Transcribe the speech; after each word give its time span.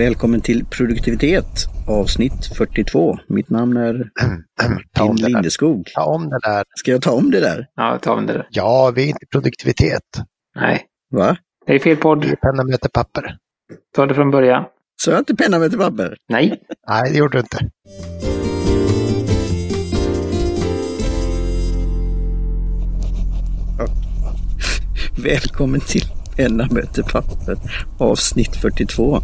Välkommen 0.00 0.40
till 0.40 0.64
produktivitet 0.64 1.46
avsnitt 1.88 2.46
42. 2.56 3.18
Mitt 3.28 3.50
namn 3.50 3.76
är 3.76 3.94
det 5.16 5.22
där. 5.22 5.28
Lindeskog. 5.28 5.90
Ta 5.94 6.04
om 6.04 6.28
det 6.30 6.38
där. 6.42 6.64
Ska 6.74 6.90
jag 6.90 7.02
ta 7.02 7.12
om 7.12 7.30
det 7.30 7.40
där? 7.40 7.66
Ja, 7.74 7.98
ta 8.02 8.12
om 8.12 8.26
det 8.26 8.32
där. 8.32 8.48
Ja, 8.50 8.92
vi 8.96 9.02
är 9.02 9.06
inte 9.06 9.26
produktivitet. 9.32 10.02
Nej, 10.54 10.84
Va? 11.10 11.36
det 11.66 11.74
är 11.74 11.78
fel 11.78 11.96
podd. 11.96 12.24
är 12.24 12.36
penna, 12.36 12.64
möter, 12.64 12.88
papper. 12.88 13.36
Ta 13.94 14.06
det 14.06 14.14
från 14.14 14.30
början. 14.30 14.64
Så 14.96 15.10
jag 15.10 15.18
inte 15.20 15.36
penna 15.36 15.68
till 15.68 15.78
papper? 15.78 16.16
Nej. 16.28 16.62
Nej, 16.88 17.12
det 17.12 17.18
gjorde 17.18 17.38
du 17.38 17.40
inte. 17.40 17.70
Välkommen 25.16 25.80
till 25.80 26.19
Penna 26.36 26.68
möter 26.70 27.02
papper 27.02 27.56
avsnitt 27.98 28.56
42. 28.56 29.18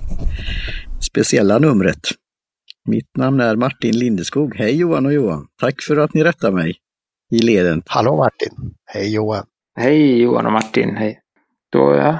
Speciella 1.00 1.58
numret. 1.58 2.00
Mitt 2.88 3.16
namn 3.16 3.40
är 3.40 3.56
Martin 3.56 3.98
Lindeskog. 3.98 4.56
Hej 4.56 4.76
Johan 4.76 5.06
och 5.06 5.12
Johan. 5.12 5.46
Tack 5.60 5.82
för 5.82 5.96
att 5.96 6.14
ni 6.14 6.24
rättar 6.24 6.52
mig 6.52 6.76
i 7.32 7.38
leden. 7.38 7.82
Hallå 7.86 8.16
Martin. 8.16 8.74
Hej 8.86 9.14
Johan. 9.14 9.44
Hej 9.78 10.22
Johan 10.22 10.46
och 10.46 10.52
Martin. 10.52 10.96
Hej. 10.96 11.20
Då, 11.72 11.94
ja, 11.94 12.18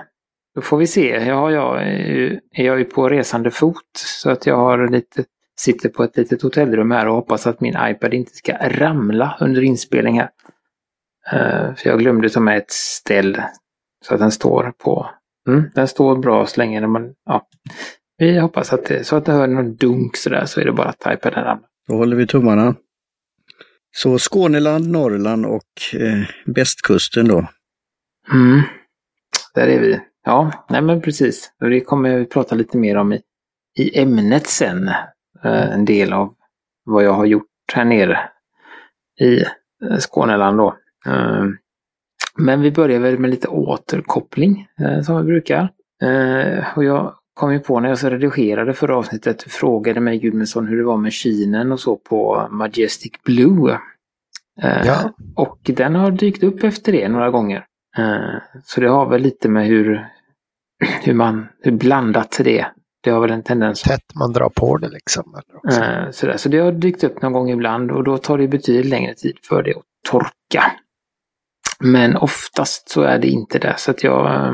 då 0.54 0.60
får 0.60 0.78
vi 0.78 0.86
se. 0.86 1.06
Ja, 1.08 1.50
jag 1.50 1.82
är 1.82 2.14
ju, 2.14 2.40
jag 2.50 2.74
är 2.74 2.78
ju 2.78 2.84
på 2.84 3.08
resande 3.08 3.50
fot 3.50 3.90
så 3.94 4.30
att 4.30 4.46
jag 4.46 4.56
har 4.56 4.88
lite, 4.88 5.24
sitter 5.58 5.88
på 5.88 6.04
ett 6.04 6.16
litet 6.16 6.42
hotellrum 6.42 6.90
här 6.90 7.08
och 7.08 7.14
hoppas 7.14 7.46
att 7.46 7.60
min 7.60 7.76
iPad 7.80 8.14
inte 8.14 8.32
ska 8.34 8.52
ramla 8.52 9.36
under 9.40 9.62
inspelning 9.62 10.20
här. 10.20 10.30
Eh, 11.32 11.74
för 11.74 11.88
jag 11.88 11.98
glömde 11.98 12.30
ta 12.30 12.40
med 12.40 12.58
ett 12.58 12.70
ställ 12.70 13.42
så 14.06 14.14
att 14.14 14.20
den 14.20 14.30
står 14.30 14.72
på. 14.78 15.10
Mm, 15.48 15.70
den 15.74 15.88
står 15.88 16.16
bra 16.16 16.46
så 16.46 16.60
länge 16.60 16.80
när 16.80 16.88
man, 16.88 17.14
ja. 17.24 17.48
Vi 18.18 18.38
hoppas 18.38 18.72
att 18.72 18.84
det, 18.84 19.04
så 19.04 19.16
att 19.16 19.24
det 19.24 19.32
hör 19.32 19.46
någon 19.46 19.76
dunk 19.76 20.16
sådär 20.16 20.44
så 20.44 20.60
är 20.60 20.64
det 20.64 20.72
bara 20.72 20.88
att 20.88 21.06
iPaden 21.06 21.44
ramlar. 21.44 21.68
Då 21.88 21.94
håller 21.96 22.16
vi 22.16 22.26
tummarna. 22.26 22.74
Så 23.96 24.18
Skåneland, 24.18 24.88
Norrland 24.88 25.46
och 25.46 25.94
eh, 26.00 26.28
västkusten 26.46 27.28
då. 27.28 27.48
Mm. 28.32 28.62
Där 29.54 29.66
är 29.66 29.80
vi. 29.80 30.00
Ja, 30.24 30.66
nej 30.68 30.82
men 30.82 31.02
precis. 31.02 31.52
Och 31.62 31.70
Det 31.70 31.80
kommer 31.80 32.18
vi 32.18 32.26
prata 32.26 32.54
lite 32.54 32.78
mer 32.78 32.96
om 32.96 33.12
i, 33.12 33.22
i 33.78 34.00
ämnet 34.00 34.46
sen. 34.46 34.88
Eh, 35.44 35.72
en 35.72 35.84
del 35.84 36.12
av 36.12 36.34
vad 36.84 37.04
jag 37.04 37.12
har 37.12 37.24
gjort 37.24 37.46
här 37.72 37.84
nere 37.84 38.18
i 39.20 39.42
eh, 39.84 39.98
Skåneland 39.98 40.58
då. 40.58 40.76
Eh, 41.06 41.44
men 42.38 42.60
vi 42.60 42.70
börjar 42.72 43.00
väl 43.00 43.18
med 43.18 43.30
lite 43.30 43.48
återkoppling 43.48 44.66
eh, 44.80 45.00
som 45.00 45.16
vi 45.16 45.22
brukar. 45.22 45.68
Eh, 46.02 46.64
och 46.76 46.84
jag 46.84 47.14
kom 47.34 47.52
ju 47.52 47.58
på 47.58 47.80
när 47.80 47.88
jag 47.88 47.98
så 47.98 48.10
redigerade 48.10 48.72
förra 48.74 48.96
avsnittet, 48.96 49.42
frågade 49.42 50.00
mig 50.00 50.18
Gudmundsson 50.18 50.66
hur 50.66 50.76
det 50.76 50.84
var 50.84 50.96
med 50.96 51.12
kinen 51.12 51.72
och 51.72 51.80
så 51.80 51.96
på 51.96 52.48
Majestic 52.50 53.12
Blue. 53.24 53.72
Eh, 54.62 54.86
Ja. 54.86 55.10
Och 55.34 55.58
den 55.62 55.94
har 55.94 56.10
dykt 56.10 56.42
upp 56.42 56.64
efter 56.64 56.92
det 56.92 57.08
några 57.08 57.30
gånger. 57.30 57.64
Eh, 57.98 58.40
Så 58.64 58.80
det 58.80 58.88
har 58.88 59.08
väl 59.08 59.22
lite 59.22 59.48
med 59.48 59.66
hur, 59.66 60.06
hur 61.04 61.14
man, 61.14 61.46
hur 61.62 61.72
blandat 61.72 62.40
det 62.44 62.58
är. 62.58 62.72
Det 63.02 63.10
har 63.10 63.20
väl 63.20 63.30
en 63.30 63.42
tendens. 63.42 63.82
Tätt 63.82 64.14
man 64.14 64.32
drar 64.32 64.48
på 64.48 64.76
det 64.76 64.88
liksom. 64.88 65.34
Eh, 65.72 66.10
Sådär. 66.10 66.36
Så 66.36 66.48
det 66.48 66.58
har 66.58 66.72
dykt 66.72 67.04
upp 67.04 67.22
någon 67.22 67.32
gång 67.32 67.50
ibland 67.50 67.90
och 67.90 68.04
då 68.04 68.18
tar 68.18 68.38
det 68.38 68.48
betydligt 68.48 68.86
längre 68.90 69.14
tid 69.14 69.36
för 69.42 69.62
det 69.62 69.70
att 69.74 69.82
torka. 70.10 70.72
Men 71.80 72.16
oftast 72.16 72.88
så 72.88 73.02
är 73.02 73.18
det 73.18 73.28
inte 73.28 73.58
det. 73.58 73.74
Så 73.78 73.90
att 73.90 74.04
jag, 74.04 74.46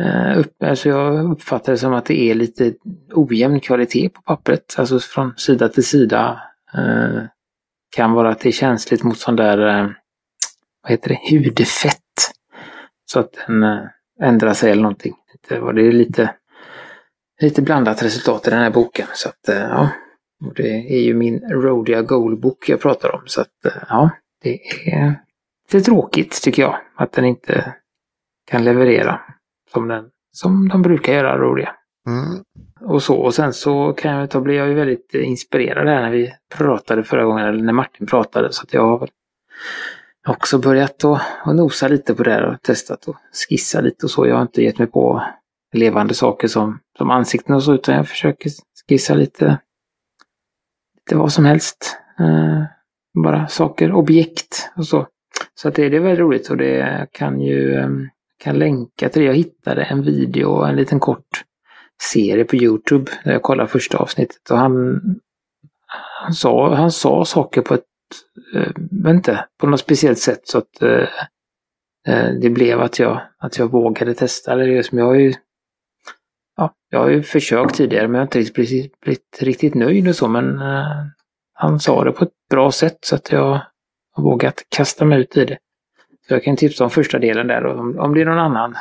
eh, 0.00 0.38
upp, 0.38 0.62
alltså 0.62 0.88
jag 0.88 1.30
uppfattar 1.32 1.72
det 1.72 1.78
som 1.78 1.94
att 1.94 2.06
det 2.06 2.20
är 2.30 2.34
lite 2.34 2.74
ojämn 3.14 3.60
kvalitet 3.60 4.08
på 4.08 4.22
pappret. 4.22 4.74
Alltså 4.78 4.98
från 5.00 5.34
sida 5.36 5.68
till 5.68 5.84
sida. 5.86 6.40
Eh, 6.74 7.22
kan 7.96 8.12
vara 8.12 8.30
att 8.30 8.40
det 8.40 8.48
är 8.48 8.52
känsligt 8.52 9.02
mot 9.02 9.18
sån 9.18 9.36
där, 9.36 9.58
eh, 9.68 9.88
vad 10.82 10.90
heter 10.92 11.08
det, 11.08 11.36
hudfett. 11.36 12.00
Så 13.12 13.20
att 13.20 13.30
den 13.46 13.62
eh, 13.62 13.78
ändrar 14.22 14.52
sig 14.54 14.70
eller 14.72 14.82
någonting. 14.82 15.14
Det 15.48 15.58
var- 15.58 15.72
det 15.72 15.82
är 15.86 15.92
lite, 15.92 16.34
lite 17.42 17.62
blandat 17.62 18.02
resultat 18.02 18.46
i 18.46 18.50
den 18.50 18.58
här 18.60 18.70
boken. 18.70 19.06
Så 19.14 19.28
att, 19.28 19.48
eh, 19.48 19.56
ja. 19.58 19.90
Och 20.46 20.54
det 20.54 20.68
är 20.94 21.00
ju 21.00 21.14
min 21.14 21.40
Rhodia 21.50 22.02
goal-bok 22.02 22.68
jag 22.68 22.80
pratar 22.80 23.14
om. 23.14 23.22
Så 23.26 23.40
att, 23.40 23.64
eh, 23.66 23.82
ja, 23.88 24.10
det 24.42 24.60
är 24.92 25.20
lite 25.72 25.84
tråkigt 25.84 26.42
tycker 26.42 26.62
jag. 26.62 26.76
Att 26.94 27.12
den 27.12 27.24
inte 27.24 27.74
kan 28.50 28.64
leverera 28.64 29.20
som, 29.72 29.88
den, 29.88 30.04
som 30.32 30.68
de 30.68 30.82
brukar 30.82 31.12
göra, 31.12 31.38
Rhodia. 31.38 31.74
Mm. 32.06 32.44
Och 32.80 33.02
så. 33.02 33.16
Och 33.16 33.34
sen 33.34 33.52
så 33.52 33.92
kan 33.92 34.14
jag 34.14 34.30
ta, 34.30 34.40
blev 34.40 34.56
jag 34.56 34.68
ju 34.68 34.74
väldigt 34.74 35.14
inspirerad 35.14 35.88
här 35.88 36.02
när 36.02 36.10
vi 36.10 36.32
pratade 36.54 37.04
förra 37.04 37.24
gången, 37.24 37.46
eller 37.46 37.62
när 37.62 37.72
Martin 37.72 38.06
pratade. 38.06 38.52
Så 38.52 38.62
att 38.62 38.74
jag 38.74 38.82
har 38.82 38.98
väl 38.98 39.10
också 40.28 40.58
börjat 40.58 41.04
att, 41.04 41.22
nosa 41.46 41.88
lite 41.88 42.14
på 42.14 42.22
det 42.22 42.32
här 42.32 42.42
och 42.42 42.62
testat 42.62 43.08
att 43.08 43.16
skissa 43.48 43.80
lite 43.80 44.06
och 44.06 44.10
så. 44.10 44.26
Jag 44.26 44.34
har 44.34 44.42
inte 44.42 44.62
gett 44.62 44.78
mig 44.78 44.88
på 44.88 45.22
levande 45.72 46.14
saker 46.14 46.48
som, 46.48 46.78
som 46.98 47.10
ansikten 47.10 47.54
och 47.54 47.62
så, 47.62 47.74
utan 47.74 47.94
jag 47.94 48.08
försöker 48.08 48.50
skissa 48.88 49.14
lite, 49.14 49.58
lite 50.96 51.16
vad 51.16 51.32
som 51.32 51.44
helst. 51.44 51.96
Eh, 52.18 52.62
bara 53.24 53.48
saker, 53.48 53.92
objekt 53.92 54.70
och 54.76 54.86
så. 54.86 55.06
Så 55.58 55.68
att 55.68 55.74
det, 55.74 55.88
det 55.88 55.96
är 55.96 56.00
väldigt 56.00 56.20
roligt 56.20 56.50
och 56.50 56.56
det 56.56 57.06
kan 57.12 57.40
ju 57.40 57.74
ehm, 57.74 58.08
kan 58.38 58.58
länka 58.58 59.08
till 59.08 59.22
det. 59.22 59.26
Jag 59.26 59.34
hittade 59.34 59.82
en 59.82 60.02
video, 60.02 60.62
en 60.62 60.76
liten 60.76 61.00
kort 61.00 61.44
serie 62.02 62.44
på 62.44 62.56
Youtube 62.56 63.12
när 63.24 63.32
jag 63.32 63.42
kollade 63.42 63.68
första 63.68 63.98
avsnittet 63.98 64.50
och 64.50 64.58
han, 64.58 65.00
han, 66.22 66.34
sa, 66.34 66.74
han 66.74 66.92
sa 66.92 67.24
saker 67.24 67.62
på 67.62 67.74
ett, 67.74 67.84
äh, 68.54 69.10
inte, 69.10 69.44
på 69.58 69.66
något 69.66 69.80
speciellt 69.80 70.18
sätt 70.18 70.40
så 70.48 70.58
att 70.58 70.82
äh, 70.82 71.08
det 72.40 72.50
blev 72.50 72.80
att 72.80 72.98
jag, 72.98 73.20
att 73.38 73.58
jag 73.58 73.70
vågade 73.70 74.14
testa. 74.14 74.56
Det 74.56 74.82
som 74.82 74.98
jag 74.98 75.04
har 75.04 75.14
ju, 75.14 75.34
ja, 76.56 76.74
jag 76.90 76.98
har 76.98 77.08
ju 77.08 77.22
försökt 77.22 77.74
tidigare 77.74 78.08
men 78.08 78.14
jag 78.14 78.20
har 78.20 78.26
inte 78.26 78.38
riktigt 78.38 78.54
blivit, 78.54 79.00
blivit 79.00 79.38
riktigt 79.40 79.74
nöjd 79.74 80.08
och 80.08 80.16
så 80.16 80.28
men 80.28 80.58
eh, 80.62 81.06
han 81.52 81.80
sa 81.80 82.04
det 82.04 82.12
på 82.12 82.24
ett 82.24 82.48
bra 82.50 82.72
sätt 82.72 82.98
så 83.00 83.14
att 83.14 83.32
jag 83.32 83.60
har 84.16 84.22
vågat 84.22 84.62
kasta 84.68 85.04
mig 85.04 85.20
ut 85.20 85.36
i 85.36 85.44
det. 85.44 85.58
Så 86.28 86.34
jag 86.34 86.44
kan 86.44 86.56
tipsa 86.56 86.84
om 86.84 86.90
första 86.90 87.18
delen 87.18 87.46
där 87.46 87.66
om, 87.66 87.98
om 87.98 88.14
det 88.14 88.20
är 88.20 88.24
någon 88.24 88.38
annan 88.38 88.74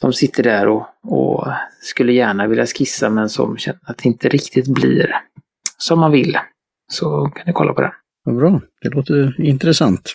som 0.00 0.12
sitter 0.12 0.42
där 0.42 0.68
och, 0.68 0.86
och 1.02 1.46
skulle 1.80 2.12
gärna 2.12 2.46
vilja 2.46 2.66
skissa 2.66 3.10
men 3.10 3.28
som 3.28 3.56
känner 3.56 3.80
att 3.82 3.98
det 3.98 4.06
inte 4.06 4.28
riktigt 4.28 4.68
blir 4.68 5.16
som 5.78 6.00
man 6.00 6.12
vill. 6.12 6.38
Så 6.92 7.30
kan 7.34 7.42
ni 7.46 7.52
kolla 7.52 7.72
på 7.72 7.80
den. 7.80 7.90
Vad 8.24 8.36
bra, 8.36 8.60
det 8.82 8.88
låter 8.88 9.40
intressant. 9.40 10.14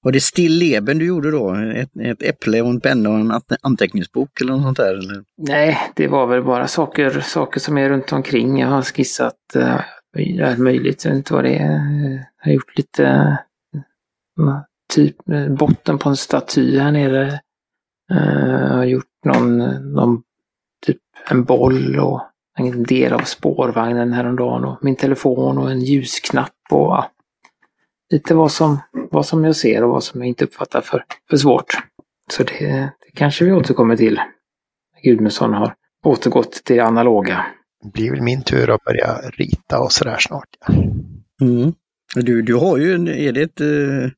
Var 0.00 0.12
det 0.12 0.20
stilleben 0.20 0.98
du 0.98 1.06
gjorde 1.06 1.30
då? 1.30 1.54
Ett, 1.54 1.90
ett 2.02 2.22
äpple 2.22 2.62
och 2.62 2.68
en 2.68 2.80
penna 2.80 3.08
och 3.10 3.14
en 3.14 3.32
ante- 3.32 3.56
anteckningsbok 3.62 4.40
eller 4.40 4.52
något 4.52 4.62
sånt 4.62 4.76
där? 4.76 4.94
Eller? 4.94 5.24
Nej, 5.36 5.78
det 5.94 6.08
var 6.08 6.26
väl 6.26 6.42
bara 6.42 6.66
saker, 6.66 7.20
saker 7.20 7.60
som 7.60 7.78
är 7.78 7.88
runt 7.88 8.12
omkring. 8.12 8.60
Jag 8.60 8.68
har 8.68 8.82
skissat 8.82 9.36
uh, 10.18 10.48
allt 10.48 10.58
möjligt. 10.58 11.04
Jag 11.04 11.10
vet 11.12 11.18
inte 11.18 11.34
vad 11.34 11.44
det 11.44 11.56
är. 11.56 12.26
Jag 12.38 12.44
har 12.44 12.52
gjort 12.52 12.76
lite 12.76 13.04
eh, 14.38 14.60
typ 14.94 15.28
eh, 15.28 15.48
botten 15.48 15.98
på 15.98 16.08
en 16.08 16.16
staty 16.16 16.78
här 16.78 16.92
nere. 16.92 17.40
Jag 18.08 18.76
har 18.76 18.84
gjort 18.84 19.24
någon, 19.24 19.58
någon 19.94 20.22
typ 20.86 20.98
en 21.30 21.44
boll 21.44 21.98
och 21.98 22.22
en 22.58 22.82
del 22.82 23.12
av 23.12 23.18
spårvagnen 23.18 24.12
häromdagen 24.12 24.64
och 24.64 24.78
min 24.82 24.96
telefon 24.96 25.58
och 25.58 25.70
en 25.70 25.80
ljusknapp 25.80 26.52
och 26.70 26.86
ja, 26.86 27.10
lite 28.12 28.34
vad 28.34 28.52
som, 28.52 28.78
vad 29.10 29.26
som 29.26 29.44
jag 29.44 29.56
ser 29.56 29.84
och 29.84 29.90
vad 29.90 30.04
som 30.04 30.20
jag 30.20 30.28
inte 30.28 30.44
uppfattar 30.44 30.80
för, 30.80 31.04
för 31.30 31.36
svårt. 31.36 31.78
Så 32.32 32.42
det, 32.42 32.68
det 33.00 33.10
kanske 33.14 33.44
vi 33.44 33.52
återkommer 33.52 33.96
till. 33.96 34.20
Gudmundsson 35.02 35.54
har 35.54 35.74
återgått 36.04 36.52
till 36.52 36.76
det 36.76 36.82
analoga. 36.82 37.46
Det 37.84 37.92
blir 37.92 38.10
väl 38.10 38.22
min 38.22 38.42
tur 38.42 38.74
att 38.74 38.84
börja 38.84 39.20
rita 39.20 39.80
och 39.80 39.92
sådär 39.92 40.16
snart. 40.18 40.48
Ja. 40.66 40.74
Mm. 41.46 41.72
Du, 42.14 42.42
du 42.42 42.54
har 42.54 42.76
ju, 42.78 42.94
en, 42.94 43.08
är 43.08 43.32
det 43.32 43.42
ett 43.42 43.60
eh, 43.60 44.10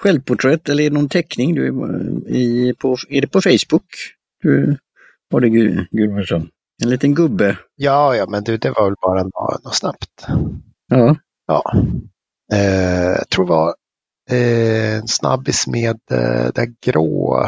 självporträtt 0.00 0.68
eller 0.68 0.84
är 0.84 0.90
det 0.90 0.94
någon 0.94 1.08
teckning? 1.08 1.54
Du, 1.54 1.66
är, 1.66 2.28
i, 2.28 2.74
på, 2.78 2.96
är 3.08 3.20
det 3.20 3.26
på 3.26 3.40
Facebook? 3.40 3.86
Du 4.42 4.76
har 5.32 5.40
det 5.40 5.48
Gu- 5.48 5.86
Gudmundsson? 5.90 6.48
En 6.82 6.90
liten 6.90 7.14
gubbe? 7.14 7.58
ja, 7.76 8.16
ja, 8.16 8.26
men 8.28 8.44
du, 8.44 8.56
det 8.56 8.70
var 8.70 8.84
väl 8.84 8.94
bara 9.02 9.22
något, 9.22 9.64
något 9.64 9.74
snabbt. 9.74 10.26
Ja. 10.88 11.16
Ja. 11.46 11.72
Eh, 12.52 13.10
jag 13.18 13.28
tror 13.28 13.44
det 13.44 13.50
var 13.50 13.74
eh, 14.30 14.94
en 14.96 15.08
snabbis 15.08 15.66
med 15.66 15.98
eh, 16.10 16.46
det 16.54 16.66
grå 16.86 17.44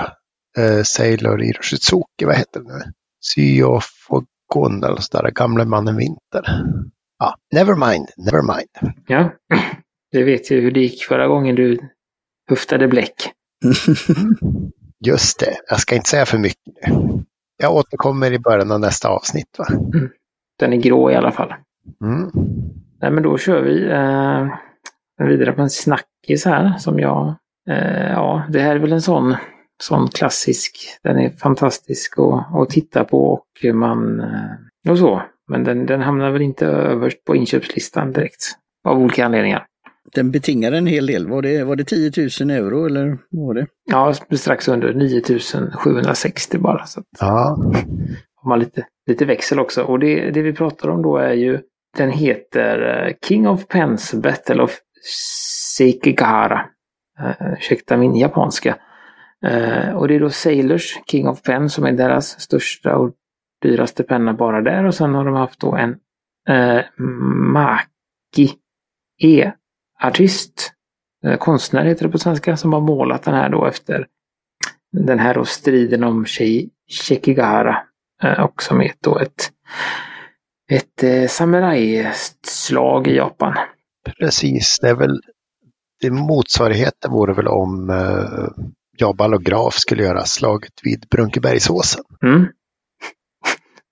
eh, 0.58 0.82
Sailor 0.82 1.38
Hiroshitsuki, 1.38 2.24
vad 2.24 2.36
heter 2.36 2.60
det 2.60 2.66
nu? 2.66 2.92
Syofogon 3.34 4.26
eller 4.84 5.00
sådär, 5.00 5.30
gamle 5.30 5.64
mannen 5.64 5.96
Vinter. 5.96 6.44
Ja, 7.18 7.34
never 7.54 7.74
mind, 7.74 8.08
never 8.16 8.42
mind. 8.42 8.94
Ja, 9.06 9.32
det 10.12 10.24
vet 10.24 10.50
ju 10.50 10.60
hur 10.60 10.70
det 10.70 10.80
gick 10.80 11.04
förra 11.04 11.26
gången 11.26 11.54
du 11.54 11.78
huftade 12.48 12.88
bläck. 12.88 13.32
Just 15.06 15.40
det, 15.40 15.56
jag 15.70 15.80
ska 15.80 15.94
inte 15.94 16.10
säga 16.10 16.26
för 16.26 16.38
mycket 16.38 16.74
nu. 16.82 17.22
Jag 17.56 17.74
återkommer 17.74 18.32
i 18.32 18.38
början 18.38 18.72
av 18.72 18.80
nästa 18.80 19.08
avsnitt. 19.08 19.58
Va? 19.58 19.66
Den 20.58 20.72
är 20.72 20.76
grå 20.76 21.10
i 21.10 21.14
alla 21.14 21.32
fall. 21.32 21.54
Mm. 22.04 22.30
Nej, 23.00 23.10
men 23.10 23.22
då 23.22 23.38
kör 23.38 23.62
vi 23.62 23.84
eh, 23.84 25.26
vidare 25.28 25.52
på 25.52 25.62
en 25.62 25.70
snackis 25.70 26.44
här 26.44 26.78
som 26.78 27.00
jag... 27.00 27.34
Eh, 27.70 28.12
ja, 28.12 28.42
det 28.48 28.60
här 28.60 28.74
är 28.74 28.78
väl 28.78 28.92
en 28.92 29.02
sån, 29.02 29.36
sån 29.88 30.08
klassisk. 30.08 30.76
Den 31.02 31.18
är 31.18 31.30
fantastisk 31.30 32.18
att, 32.18 32.56
att 32.62 32.70
titta 32.70 33.04
på 33.04 33.32
och 33.32 33.74
man... 33.74 34.20
Eh, 34.20 34.90
och 34.90 34.98
så. 34.98 35.22
Men 35.48 35.64
den, 35.64 35.86
den 35.86 36.00
hamnar 36.00 36.30
väl 36.30 36.42
inte 36.42 36.66
överst 36.66 37.24
på 37.24 37.36
inköpslistan 37.36 38.12
direkt. 38.12 38.44
Av 38.84 38.98
olika 38.98 39.24
anledningar. 39.24 39.66
Den 40.14 40.30
betingar 40.30 40.72
en 40.72 40.86
hel 40.86 41.06
del. 41.06 41.28
Var 41.28 41.42
det, 41.42 41.64
var 41.64 41.76
det 41.76 41.84
10 41.84 42.12
000 42.40 42.50
euro 42.50 42.86
eller 42.86 43.18
vad 43.30 43.46
var 43.46 43.54
det? 43.54 43.66
Ja, 43.90 44.14
strax 44.36 44.68
under 44.68 44.94
9760 44.94 46.58
bara. 46.58 46.86
Så 46.86 47.02
Ja. 47.20 47.58
har 48.36 48.48
man 48.48 48.58
lite, 48.58 48.86
lite 49.06 49.24
växel 49.24 49.60
också. 49.60 49.82
Och 49.82 49.98
det, 49.98 50.30
det 50.30 50.42
vi 50.42 50.52
pratar 50.52 50.88
om 50.88 51.02
då 51.02 51.16
är 51.16 51.32
ju, 51.32 51.58
den 51.96 52.10
heter 52.10 53.06
eh, 53.06 53.12
King 53.28 53.48
of 53.48 53.68
Pens 53.68 54.14
Battle 54.14 54.62
of 54.62 54.70
Sekigahara. 55.76 56.60
Uh, 57.20 57.52
ursäkta 57.58 57.96
min 57.96 58.16
japanska. 58.16 58.76
Eh, 59.44 59.96
och 59.96 60.08
det 60.08 60.14
är 60.14 60.20
då 60.20 60.30
Sailors 60.30 60.98
King 61.10 61.28
of 61.28 61.42
Pen 61.42 61.70
som 61.70 61.84
är 61.84 61.92
deras 61.92 62.40
största 62.40 62.96
och 62.96 63.14
dyraste 63.62 64.02
penna 64.02 64.32
bara 64.34 64.60
där. 64.60 64.84
Och 64.84 64.94
sen 64.94 65.14
har 65.14 65.24
de 65.24 65.34
haft 65.34 65.60
då 65.60 65.76
en 65.76 65.96
eh, 66.48 66.84
Maki 67.52 68.52
E-artist. 69.22 70.72
Eh, 71.24 71.36
konstnär 71.36 71.84
heter 71.84 72.06
det 72.06 72.12
på 72.12 72.18
svenska, 72.18 72.56
som 72.56 72.72
har 72.72 72.80
målat 72.80 73.22
den 73.22 73.34
här 73.34 73.48
då 73.48 73.66
efter 73.66 74.06
den 74.92 75.18
här 75.18 75.34
då 75.34 75.44
striden 75.44 76.04
om 76.04 76.24
Shei- 76.24 76.70
Shekigahara. 76.90 77.76
Eh, 78.22 78.40
och 78.40 78.62
som 78.62 78.80
är 78.80 78.92
då 79.00 79.18
ett, 79.18 79.50
ett 80.70 81.02
eh, 81.02 81.26
samurajslag 81.26 83.06
i 83.08 83.16
Japan. 83.16 83.54
Precis, 84.18 84.78
det 84.80 84.88
är 84.88 84.94
väl 84.94 85.20
det 86.00 86.10
motsvarigheten 86.10 87.12
vore 87.12 87.34
väl 87.34 87.48
om 87.48 87.90
eh, 87.90 88.64
Jabal 88.98 89.34
och 89.34 89.42
Graf 89.42 89.74
skulle 89.74 90.02
göra 90.02 90.24
slaget 90.24 90.72
vid 90.82 91.06
Brunkebergsåsen. 91.10 92.02
Mm. 92.22 92.46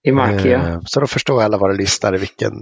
I 0.05 0.13
Makia. 0.13 0.69
Eh, 0.69 0.81
så 0.85 1.01
då 1.01 1.07
förstår 1.07 1.43
alla 1.43 1.59
våra 1.59 1.73
lyssnare 1.73 2.19
vilken, 2.19 2.53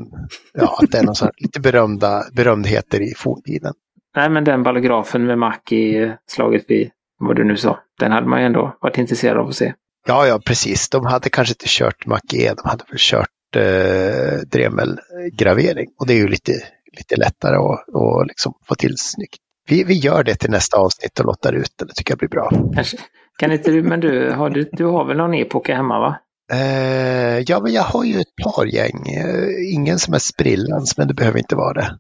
ja, 0.52 0.78
att 0.82 0.90
det 0.90 0.98
är 0.98 1.02
någon 1.02 1.14
sån 1.14 1.31
lite 1.37 1.60
berömda 1.60 2.22
berömdheter 2.32 3.00
i 3.00 3.14
forntiden. 3.16 3.72
Nej, 4.16 4.31
men 4.31 4.44
den 4.44 4.62
ballografen 4.62 5.26
med 5.26 5.38
Maki, 5.38 6.12
slaget 6.26 6.64
vid, 6.69 6.90
vad 7.19 7.37
du 7.37 7.44
nu 7.44 7.56
sa, 7.56 7.78
den 7.98 8.12
hade 8.12 8.26
man 8.26 8.40
ju 8.40 8.46
ändå 8.46 8.76
varit 8.81 8.98
intresserad 8.98 9.38
av 9.38 9.48
att 9.48 9.56
se. 9.56 9.75
Ja, 10.06 10.26
ja, 10.26 10.40
precis. 10.46 10.88
De 10.88 11.06
hade 11.06 11.31
kanske 11.31 11.52
inte 11.52 11.64
kört 11.69 12.06
Mackie, 12.06 12.54
de 12.54 12.69
hade 12.69 12.84
väl 12.88 12.98
kört 12.98 13.56
eh, 13.56 14.40
Dremel-gravering. 14.46 15.88
Och 15.98 16.06
det 16.06 16.12
är 16.12 16.19
ju 16.19 16.28
lite, 16.28 16.52
lite 16.96 17.16
lättare 17.16 17.56
att, 17.56 17.94
att 17.94 18.26
liksom 18.26 18.54
få 18.69 18.75
till 18.75 18.94
snyggt. 18.98 19.40
Vi, 19.70 19.84
vi 19.84 19.94
gör 19.94 20.25
det 20.25 20.34
till 20.34 20.50
nästa 20.50 20.78
avsnitt 20.78 21.20
och 21.20 21.26
lottar 21.26 21.52
ut 21.52 21.75
det. 21.76 21.84
Det 21.84 21.93
tycker 21.94 22.12
jag 22.12 22.19
blir 22.19 22.28
bra. 22.28 22.50
Kanske. 22.75 22.96
Kan 23.38 23.52
inte 23.52 23.70
du, 23.70 23.82
men 23.82 24.00
du 24.00 24.31
har, 24.31 24.50
du, 24.50 24.70
du 24.72 24.84
har 24.84 25.05
väl 25.05 25.17
någon 25.17 25.34
epoka 25.34 25.76
hemma 25.76 26.00
va? 26.00 26.19
Eh, 26.52 27.38
ja, 27.38 27.61
men 27.61 27.72
jag 27.72 27.82
har 27.82 28.05
ju 28.05 28.20
ett 28.20 28.44
par 28.44 28.64
gäng. 28.64 29.06
Eh, 29.06 29.75
ingen 29.75 29.99
som 29.99 30.14
är 30.14 30.19
sprillans, 30.19 30.99
men 30.99 31.08
det 31.08 31.14
behöver 31.14 31.38
inte 31.38 31.56
vara 31.56 31.72
det. 31.72 31.99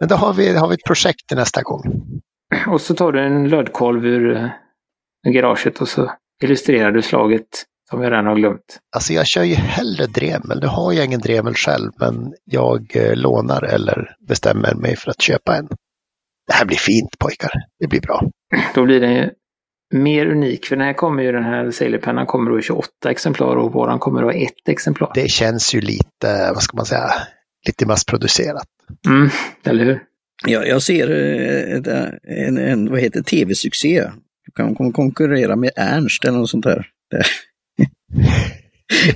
Men 0.00 0.08
då 0.08 0.14
har 0.14 0.32
vi, 0.32 0.56
har 0.56 0.68
vi 0.68 0.74
ett 0.74 0.84
projekt 0.86 1.26
till 1.28 1.36
nästa 1.36 1.62
gång. 1.62 1.82
Och 2.66 2.80
så 2.80 2.94
tar 2.94 3.12
du 3.12 3.26
en 3.26 3.48
lödkolv 3.48 4.06
ur, 4.06 4.36
eh, 4.36 4.48
ur 5.26 5.32
garaget 5.32 5.80
och 5.80 5.88
så 5.88 6.12
illustrerar 6.42 6.92
du 6.92 7.02
slaget 7.02 7.64
som 7.90 8.02
jag 8.02 8.12
redan 8.12 8.26
har 8.26 8.36
glömt. 8.36 8.78
Alltså 8.96 9.12
jag 9.12 9.26
kör 9.26 9.42
ju 9.42 9.54
hellre 9.54 10.06
Dremel. 10.06 10.60
Nu 10.60 10.66
har 10.66 10.92
jag 10.92 11.04
ingen 11.04 11.20
Dremel 11.20 11.54
själv, 11.54 11.90
men 12.00 12.34
jag 12.44 12.96
eh, 12.96 13.16
lånar 13.16 13.62
eller 13.62 14.16
bestämmer 14.28 14.74
mig 14.74 14.96
för 14.96 15.10
att 15.10 15.22
köpa 15.22 15.56
en. 15.56 15.68
Det 16.48 16.54
här 16.54 16.64
blir 16.64 16.76
fint 16.76 17.18
pojkar. 17.18 17.50
Det 17.80 17.86
blir 17.86 18.00
bra. 18.00 18.22
Då 18.74 18.84
blir 18.84 19.00
den 19.00 19.14
ju 19.14 19.30
mer 19.94 20.26
unik, 20.26 20.66
för 20.66 20.76
den 20.76 20.84
här 20.86 20.92
kommer 20.92 21.22
ju 21.22 21.32
den 21.32 21.44
här 21.44 21.70
Sailorpennan 21.70 22.26
kommer 22.26 22.50
då 22.50 22.58
i 22.58 22.62
28 22.62 22.88
exemplar 23.10 23.56
och 23.56 23.72
våran 23.72 23.98
kommer 23.98 24.22
då 24.22 24.32
i 24.32 24.44
ett 24.44 24.68
exemplar. 24.68 25.10
Det 25.14 25.28
känns 25.30 25.74
ju 25.74 25.80
lite, 25.80 26.50
vad 26.54 26.62
ska 26.62 26.76
man 26.76 26.86
säga, 26.86 27.10
lite 27.66 27.86
massproducerat. 27.86 28.66
Mm, 29.06 29.28
eller 29.64 29.84
hur? 29.84 30.02
Jag, 30.46 30.68
jag 30.68 30.82
ser 30.82 31.10
eh, 31.10 31.94
eh, 31.94 32.46
en, 32.48 32.58
en, 32.58 32.90
vad 32.90 33.00
heter 33.00 33.22
tv-succé. 33.22 34.10
Du 34.46 34.52
kan 34.56 34.74
kon- 34.74 34.92
konkurrera 34.92 35.56
med 35.56 35.70
Ernst 35.76 36.24
eller 36.24 36.38
något 36.38 36.50
sånt 36.50 36.64
där. 36.64 36.86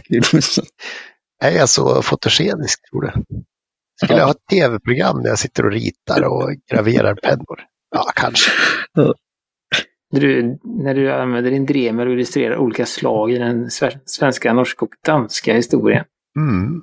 Det- 0.09 0.43
Är 1.45 1.51
jag 1.51 1.69
så 1.69 2.03
fotogenisk 2.03 2.91
tror 2.91 3.03
du? 3.03 3.11
Skulle 4.05 4.19
jag 4.19 4.25
ha 4.25 4.31
ett 4.31 4.47
tv-program 4.51 5.23
där 5.23 5.29
jag 5.29 5.39
sitter 5.39 5.65
och 5.67 5.73
ritar 5.73 6.23
och 6.23 6.51
graverar 6.73 7.15
pennor? 7.15 7.61
Ja, 7.95 8.05
kanske. 8.15 8.51
Du, 10.11 10.59
när 10.65 10.95
du 10.95 11.13
använder 11.13 11.51
din 11.51 11.67
dremer 11.67 12.07
och 12.07 12.13
illustrerar 12.13 12.57
olika 12.57 12.87
slag 12.87 13.33
i 13.33 13.39
den 13.39 13.69
sve- 13.69 13.99
svenska, 14.05 14.53
norska 14.53 14.85
och 14.85 14.95
danska 15.07 15.55
historien. 15.55 16.05
Mm. 16.37 16.81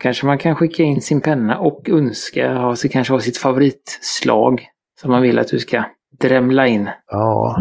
Kanske 0.00 0.26
man 0.26 0.38
kan 0.38 0.56
skicka 0.56 0.82
in 0.82 1.02
sin 1.02 1.20
penna 1.20 1.58
och 1.58 1.88
önska, 1.88 2.54
ha, 2.54 2.76
sig- 2.76 2.90
kanske 2.90 3.12
ha 3.14 3.20
sitt 3.20 3.36
favoritslag 3.36 4.66
som 5.00 5.10
man 5.10 5.22
vill 5.22 5.38
att 5.38 5.48
du 5.48 5.58
ska 5.58 5.84
drämla 6.20 6.66
in. 6.66 6.90
Ja. 7.06 7.56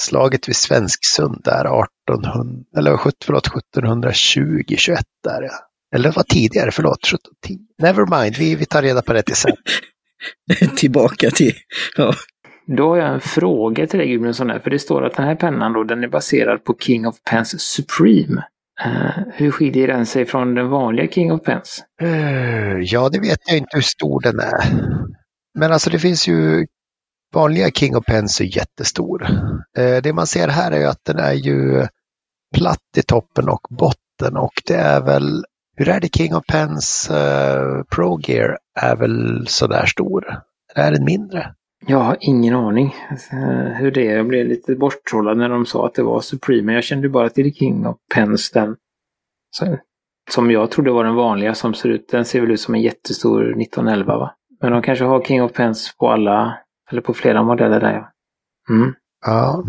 Slaget 0.00 0.48
vid 0.48 0.56
Svensksund 0.56 1.40
där 1.44 1.84
1800, 2.08 2.64
eller 2.76 2.96
17, 2.96 3.12
förlåt, 3.24 3.46
1720, 3.46 4.62
21 4.76 5.00
där 5.24 5.42
ja. 5.42 5.50
Eller 5.94 6.12
vad 6.12 6.26
tidigare, 6.28 6.70
förlåt, 6.70 6.98
1710. 7.06 7.58
Never 7.82 8.20
mind, 8.22 8.36
vi, 8.36 8.54
vi 8.54 8.66
tar 8.66 8.82
reda 8.82 9.02
på 9.02 9.12
det 9.12 9.22
till 9.22 9.36
sen. 9.36 9.56
Tillbaka 10.76 11.30
till, 11.30 11.54
ja. 11.96 12.14
Då 12.76 12.88
har 12.88 12.96
jag 12.96 13.14
en 13.14 13.20
fråga 13.20 13.86
till 13.86 13.98
dig 13.98 14.08
Gudmundsson, 14.08 14.50
här, 14.50 14.58
för 14.58 14.70
det 14.70 14.78
står 14.78 15.06
att 15.06 15.14
den 15.16 15.26
här 15.26 15.34
pennan 15.34 15.72
då, 15.72 15.84
den 15.84 16.04
är 16.04 16.08
baserad 16.08 16.64
på 16.64 16.76
King 16.80 17.06
of 17.06 17.16
Pens 17.30 17.60
Supreme. 17.60 18.42
Eh, 18.84 19.22
hur 19.34 19.50
skiljer 19.50 19.86
den 19.88 20.06
sig 20.06 20.26
från 20.26 20.54
den 20.54 20.68
vanliga 20.68 21.08
King 21.08 21.32
of 21.32 21.42
Pens? 21.42 21.84
Eh, 22.02 22.78
Ja, 22.80 23.08
det 23.08 23.20
vet 23.20 23.38
jag 23.46 23.56
inte 23.58 23.70
hur 23.76 23.82
stor 23.82 24.20
den 24.20 24.38
är. 24.40 24.64
Men 25.58 25.72
alltså 25.72 25.90
det 25.90 25.98
finns 25.98 26.28
ju 26.28 26.66
vanliga 27.34 27.70
King 27.70 27.96
of 27.96 28.04
Pens 28.04 28.40
är 28.40 28.56
jättestor. 28.56 29.26
Eh, 29.78 29.96
Det 30.02 30.12
man 30.12 30.26
ser 30.26 30.48
här 30.48 30.72
är 30.72 30.78
ju 30.80 30.86
att 30.86 31.04
den 31.04 31.18
är 31.18 31.32
ju 31.32 31.86
platt 32.56 32.78
i 32.96 33.02
toppen 33.02 33.48
och 33.48 33.66
botten 33.70 34.36
och 34.36 34.52
det 34.66 34.74
är 34.74 35.00
väl, 35.00 35.44
hur 35.80 35.88
är 35.88 36.00
det 36.00 36.16
King 36.16 36.34
of 36.34 36.46
Pens 36.46 37.10
eh, 37.10 37.82
Pro 37.94 38.20
Gear 38.22 38.58
är 38.80 38.96
väl 38.96 39.46
sådär 39.46 39.86
stor? 39.86 40.24
Eller 40.74 40.86
är 40.86 40.92
den 40.92 41.04
mindre? 41.04 41.54
Jag 41.86 41.98
har 41.98 42.16
ingen 42.20 42.54
aning 42.54 42.94
hur 43.74 43.90
det 43.90 44.08
är. 44.08 44.16
Jag 44.16 44.26
blev 44.26 44.46
lite 44.46 44.74
borttrollad 44.74 45.38
när 45.38 45.48
de 45.48 45.66
sa 45.66 45.86
att 45.86 45.94
det 45.94 46.02
var 46.02 46.20
Supreme. 46.20 46.62
Men 46.62 46.74
jag 46.74 46.84
kände 46.84 47.08
bara 47.08 47.28
till 47.28 47.54
King 47.54 47.86
of 47.86 47.96
Pens 48.14 48.50
den. 48.50 48.76
Som 50.30 50.50
jag 50.50 50.70
trodde 50.70 50.90
var 50.90 51.04
den 51.04 51.14
vanliga 51.14 51.54
som 51.54 51.74
ser 51.74 51.88
ut. 51.88 52.08
Den 52.10 52.24
ser 52.24 52.40
väl 52.40 52.50
ut 52.50 52.60
som 52.60 52.74
en 52.74 52.82
jättestor 52.82 53.42
1911 53.42 54.18
va? 54.18 54.34
Men 54.60 54.72
de 54.72 54.82
kanske 54.82 55.04
har 55.04 55.22
King 55.22 55.42
of 55.42 55.52
Pens 55.52 55.96
på 55.98 56.08
alla, 56.08 56.58
eller 56.90 57.02
på 57.02 57.14
flera 57.14 57.42
modeller 57.42 57.80
där 57.80 57.92
ja. 57.92 58.12
Mm. 58.74 58.94
Ja, 59.26 59.64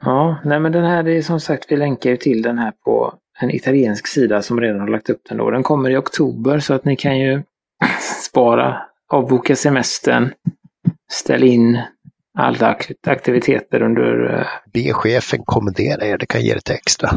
Ja, 0.00 0.36
nej 0.44 0.60
men 0.60 0.72
den 0.72 0.84
här, 0.84 1.02
det 1.02 1.12
är 1.12 1.22
som 1.22 1.40
sagt, 1.40 1.72
vi 1.72 1.76
länkar 1.76 2.10
ju 2.10 2.16
till 2.16 2.42
den 2.42 2.58
här 2.58 2.72
på 2.84 3.14
en 3.38 3.50
italiensk 3.50 4.06
sida 4.06 4.42
som 4.42 4.60
redan 4.60 4.80
har 4.80 4.88
lagt 4.88 5.10
upp 5.10 5.20
den 5.28 5.38
då. 5.38 5.50
Den 5.50 5.62
kommer 5.62 5.90
i 5.90 5.96
oktober 5.96 6.58
så 6.58 6.74
att 6.74 6.84
ni 6.84 6.96
kan 6.96 7.18
ju 7.18 7.42
spara, 8.24 8.82
avboka 9.12 9.56
semestern, 9.56 10.32
ställ 11.12 11.42
in 11.44 11.82
alla 12.38 12.68
akt- 12.74 13.08
aktiviteter 13.08 13.82
under, 13.82 14.34
eh, 14.38 14.46
be 14.72 14.92
chefen 14.92 15.42
kommendera 15.44 16.06
er, 16.06 16.18
det 16.18 16.26
kan 16.26 16.40
ge 16.40 16.54
lite 16.54 16.74
extra. 16.74 17.10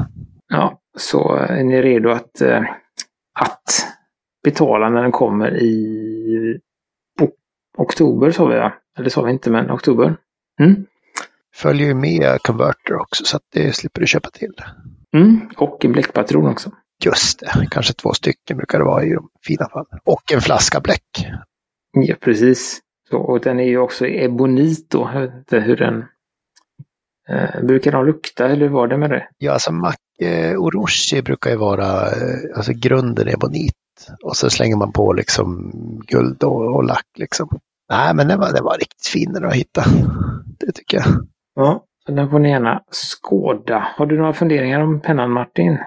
ja, 0.47 0.79
så 0.97 1.35
är 1.35 1.63
ni 1.63 1.81
redo 1.81 2.09
att, 2.09 2.41
eh, 2.41 2.61
att 3.39 3.87
betala 4.43 4.89
när 4.89 5.01
den 5.01 5.11
kommer 5.11 5.57
i 5.57 6.59
oktober 7.77 8.31
sa 8.31 8.45
vi 8.45 8.55
va? 8.57 8.73
Eller 8.97 9.09
sa 9.09 9.21
vi 9.21 9.31
inte, 9.31 9.49
men 9.49 9.71
oktober. 9.71 10.15
Mm. 10.59 10.85
Följer 11.55 11.87
ju 11.87 11.93
med 11.93 12.41
konverter 12.41 12.95
också 12.95 13.25
så 13.25 13.37
att 13.37 13.43
det 13.53 13.75
slipper 13.75 14.01
du 14.01 14.07
köpa 14.07 14.29
till. 14.29 14.53
Mm. 15.17 15.49
Och 15.57 15.85
en 15.85 15.91
bläckpatron 15.91 16.47
också. 16.47 16.71
Just 17.05 17.39
det, 17.39 17.67
kanske 17.71 17.93
två 17.93 18.13
stycken 18.13 18.57
brukar 18.57 18.79
det 18.79 18.85
vara 18.85 19.03
i 19.03 19.13
de 19.13 19.29
fina 19.45 19.69
fall. 19.69 19.85
Och 20.03 20.33
en 20.33 20.41
flaska 20.41 20.79
bläck. 20.79 21.27
Ja, 21.91 22.15
precis. 22.21 22.79
Så, 23.09 23.17
och 23.17 23.39
den 23.39 23.59
är 23.59 23.63
ju 23.63 23.77
också 23.77 24.07
ebonit 24.07 24.89
då. 24.89 25.05
Hur 25.51 25.75
den... 25.75 26.05
Eh, 27.29 27.63
brukar 27.63 27.91
de 27.91 28.05
lukta 28.05 28.49
eller 28.49 28.65
hur 28.65 28.73
var 28.73 28.87
det 28.87 28.97
med 28.97 29.09
det? 29.09 29.27
Ja, 29.37 29.51
alltså 29.51 29.71
Mac 29.71 29.95
eh, 30.21 30.55
Orochi 30.57 31.21
brukar 31.21 31.49
ju 31.49 31.55
vara, 31.55 32.07
eh, 32.07 32.55
alltså 32.55 32.71
grunden 32.73 33.27
är 33.27 33.37
bonit. 33.37 33.73
Och 34.23 34.37
så 34.37 34.49
slänger 34.49 34.75
man 34.75 34.91
på 34.91 35.13
liksom 35.13 35.71
guld 36.07 36.43
och, 36.43 36.75
och 36.75 36.83
lack 36.83 37.07
liksom. 37.17 37.59
Nej, 37.89 38.13
men 38.15 38.27
den 38.27 38.39
var, 38.39 38.53
den 38.53 38.63
var 38.63 38.77
riktigt 38.77 39.07
fin 39.07 39.33
den 39.33 39.45
att 39.45 39.53
hitta. 39.53 39.83
Det 40.59 40.71
tycker 40.71 40.97
jag. 40.97 41.05
Ja, 41.55 41.85
den 42.09 42.29
får 42.29 42.39
ni 42.39 42.49
gärna 42.49 42.83
skåda. 42.91 43.87
Har 43.95 44.05
du 44.05 44.17
några 44.17 44.33
funderingar 44.33 44.81
om 44.81 45.01
pennan 45.01 45.31
Martin? 45.31 45.77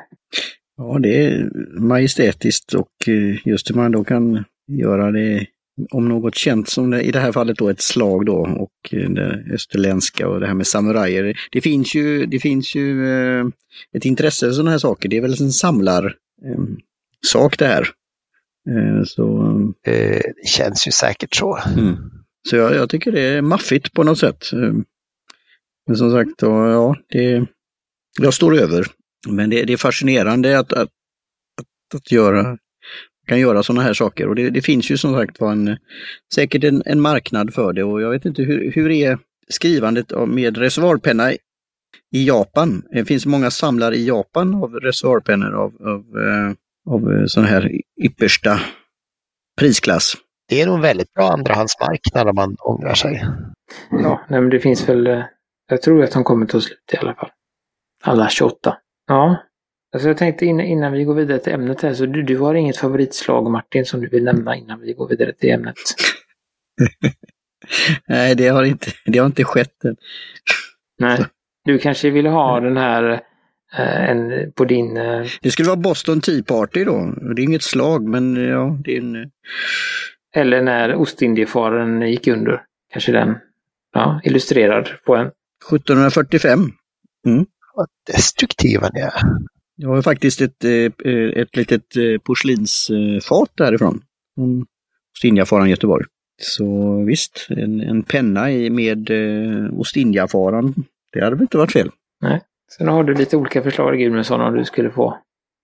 Ja, 0.77 0.99
det 0.99 1.27
är 1.27 1.51
majestätiskt 1.81 2.75
och 2.75 3.09
eh, 3.09 3.47
just 3.49 3.71
hur 3.71 3.75
man 3.75 3.93
då 3.93 4.05
kan 4.05 4.45
göra 4.69 5.11
det 5.11 5.47
om 5.91 6.09
något 6.09 6.35
känt 6.35 6.69
som 6.69 6.91
det, 6.91 7.03
i 7.03 7.11
det 7.11 7.21
här 7.21 7.33
fallet 7.33 7.59
då 7.59 7.69
ett 7.69 7.81
slag 7.81 8.27
då 8.27 8.37
och 8.37 8.95
eh, 8.95 9.11
det 9.11 9.45
österländska 9.53 10.29
och 10.29 10.41
det 10.41 10.47
här 10.47 10.55
med 10.55 10.67
samurajer. 10.67 11.39
Det 11.53 11.61
finns 11.61 11.95
ju, 11.95 12.27
det 12.27 12.39
finns 12.39 12.75
ju 12.75 13.09
eh, 13.09 13.47
ett 13.97 14.05
intresse 14.05 14.47
för 14.47 14.53
sådana 14.53 14.71
här 14.71 14.79
saker. 14.79 15.09
Det 15.09 15.17
är 15.17 15.21
väl 15.21 15.43
en 15.43 15.53
samlar 15.53 16.05
eh, 16.47 16.63
sak 17.27 17.59
det 17.59 17.67
här. 17.67 17.89
Så, 19.05 19.55
det 19.85 20.23
känns 20.47 20.87
ju 20.87 20.91
säkert 20.91 21.35
så. 21.35 21.59
mm. 21.79 21.97
så 22.49 22.57
jag, 22.57 22.75
jag 22.75 22.91
tycker 22.91 23.13
det 23.13 23.21
är 23.21 23.43
maffigt 23.43 23.93
på 23.93 24.03
något 24.05 24.19
sätt. 24.19 24.45
Eh, 25.89 25.89
Men 25.89 25.97
som 25.97 26.11
sagt, 26.13 26.43
ja, 26.43 26.71
ja, 26.71 26.97
det, 27.09 27.47
jag 28.21 28.35
står 28.35 28.59
över. 28.59 28.87
Men 29.29 29.51
det, 29.51 29.65
det 29.65 29.73
är 29.73 29.77
fascinerande 29.77 30.59
att, 30.59 30.73
att, 30.73 30.89
att, 31.61 31.95
att 31.95 32.13
göra 32.13 32.59
kan 33.27 33.41
göra 33.41 33.63
sådana 33.63 33.83
här 33.83 33.95
saker. 33.95 34.29
Och 34.29 34.35
det, 34.35 34.51
det 34.51 34.63
finns 34.63 34.91
ju 34.91 34.97
som 34.97 35.15
sagt 35.15 35.41
var 35.41 35.53
en, 35.53 35.77
säkert 36.35 36.65
en, 36.65 36.83
en 36.87 37.01
marknad 37.01 37.55
för 37.55 37.73
det 37.73 37.85
och 37.85 38.03
jag 38.03 38.11
vet 38.11 38.25
inte 38.25 38.43
hur, 38.43 38.73
hur 38.73 38.91
är 38.91 39.19
skrivandet 39.49 40.13
av- 40.13 40.29
med 40.29 40.57
reservoarpenna 40.57 41.33
i 41.33 42.27
Japan? 42.27 42.83
Det 42.93 43.05
finns 43.05 43.27
många 43.27 43.51
samlare 43.51 43.97
i 43.97 44.07
Japan 44.07 44.55
av 44.55 44.75
reservoarpennor 44.75 45.55
av, 45.55 45.73
av, 45.81 46.23
eh, 46.23 46.53
av 46.95 47.13
eh, 47.13 47.25
sån 47.27 47.45
här 47.45 47.71
yppersta 48.05 48.61
prisklass. 49.59 50.15
Det 50.49 50.61
är 50.61 50.67
nog 50.67 50.75
en 50.77 50.83
väldigt 50.83 51.15
bra 51.15 51.31
andrahandsmarknad 51.33 52.29
om 52.29 52.35
man 52.35 52.57
ångrar 52.61 52.95
sig. 52.95 53.25
Ja, 53.91 54.27
nej, 54.31 54.41
men 54.41 54.51
det 54.51 54.61
finns 54.61 54.89
väl... 54.89 55.23
eh, 55.73 55.75
Jag 55.75 55.83
tror 55.83 56.05
att 56.05 56.13
de 56.13 56.25
kommer 56.25 56.47
ta 56.47 56.61
slut 56.61 56.79
i 56.93 56.97
alla 56.97 57.15
fall. 57.15 57.31
Alla 58.05 58.29
28. 58.29 58.77
Ja. 59.07 59.37
Alltså 59.95 60.09
jag 60.09 60.17
tänkte 60.19 60.47
innan, 60.47 60.67
innan 60.67 60.93
vi 60.93 61.05
går 61.05 61.15
vidare 61.15 61.39
till 61.39 61.53
ämnet 61.53 61.83
här, 61.83 61.95
så 61.95 62.07
du, 62.07 62.23
du 62.23 62.39
har 62.39 62.55
inget 62.55 62.77
favoritslag 62.77 63.51
Martin 63.51 63.85
som 63.87 64.01
du 64.01 64.09
vill 64.09 64.25
nämna 64.25 64.57
innan 64.57 64.81
vi 64.81 64.93
går 64.93 65.09
vidare 65.09 65.33
till 65.33 65.51
ämnet? 65.51 65.77
Nej, 68.09 68.35
det 68.35 68.49
har 68.49 68.65
inte, 68.65 68.91
det 69.05 69.19
har 69.19 69.27
inte 69.27 69.45
skett 69.45 69.85
än. 69.85 69.97
Nej. 70.99 71.25
Du 71.65 71.79
kanske 71.79 72.11
vill 72.11 72.27
ha 72.27 72.61
den 72.61 72.77
här 72.77 73.13
eh, 73.79 74.11
en, 74.11 74.53
på 74.53 74.65
din... 74.65 74.97
eh, 74.97 75.27
Det 75.43 75.51
skulle 75.51 75.69
vara 75.69 75.77
Boston 75.77 76.21
Tea 76.21 76.43
Party 76.43 76.85
då. 76.85 77.15
Det 77.35 77.43
är 77.43 77.45
inget 77.45 77.63
slag, 77.63 78.09
men 78.09 78.37
ja, 78.49 78.79
det 78.85 78.97
är 78.97 79.01
en... 79.01 79.31
Eller 80.35 80.63
när 80.63 80.95
Ostindiefararen 80.95 82.03
gick 82.03 82.29
under. 82.29 82.63
Kanske 82.93 83.13
den. 83.13 83.39
Ja, 83.93 84.21
illustrerad 84.25 84.89
på 85.07 85.17
en. 85.17 85.31
1745. 85.71 86.71
Vad 87.75 87.89
destruktiva 88.07 88.91
ni 88.95 89.01
är. 89.01 89.13
Jag 89.77 89.89
har 89.89 90.03
faktiskt 90.03 90.41
ett, 90.41 90.65
eh, 90.65 91.43
ett 91.43 91.57
litet 91.57 91.97
eh, 91.97 92.21
porslinsfat 92.25 93.51
därifrån. 93.55 94.03
Från 94.35 94.67
Ostindiefararen 95.17 95.71
Göteborg. 95.71 96.05
Så 96.43 96.97
visst, 97.07 97.47
en, 97.51 97.81
en 97.81 98.03
penna 98.03 98.43
med 98.71 99.11
eh, 99.11 99.81
Ostindiefararen. 99.81 100.75
Det 101.13 101.25
hade 101.25 101.37
väl 101.37 101.43
inte 101.43 101.59
varit 101.59 101.73
fel. 101.73 101.91
Sen 102.77 102.89
har 102.89 103.05
du 103.05 103.15
lite 103.15 103.37
olika 103.37 103.63
förslag 103.63 103.99
Gudmundsson 103.99 104.41
om 104.41 104.55
du 104.55 104.65
skulle 104.65 104.91
få. 104.91 105.19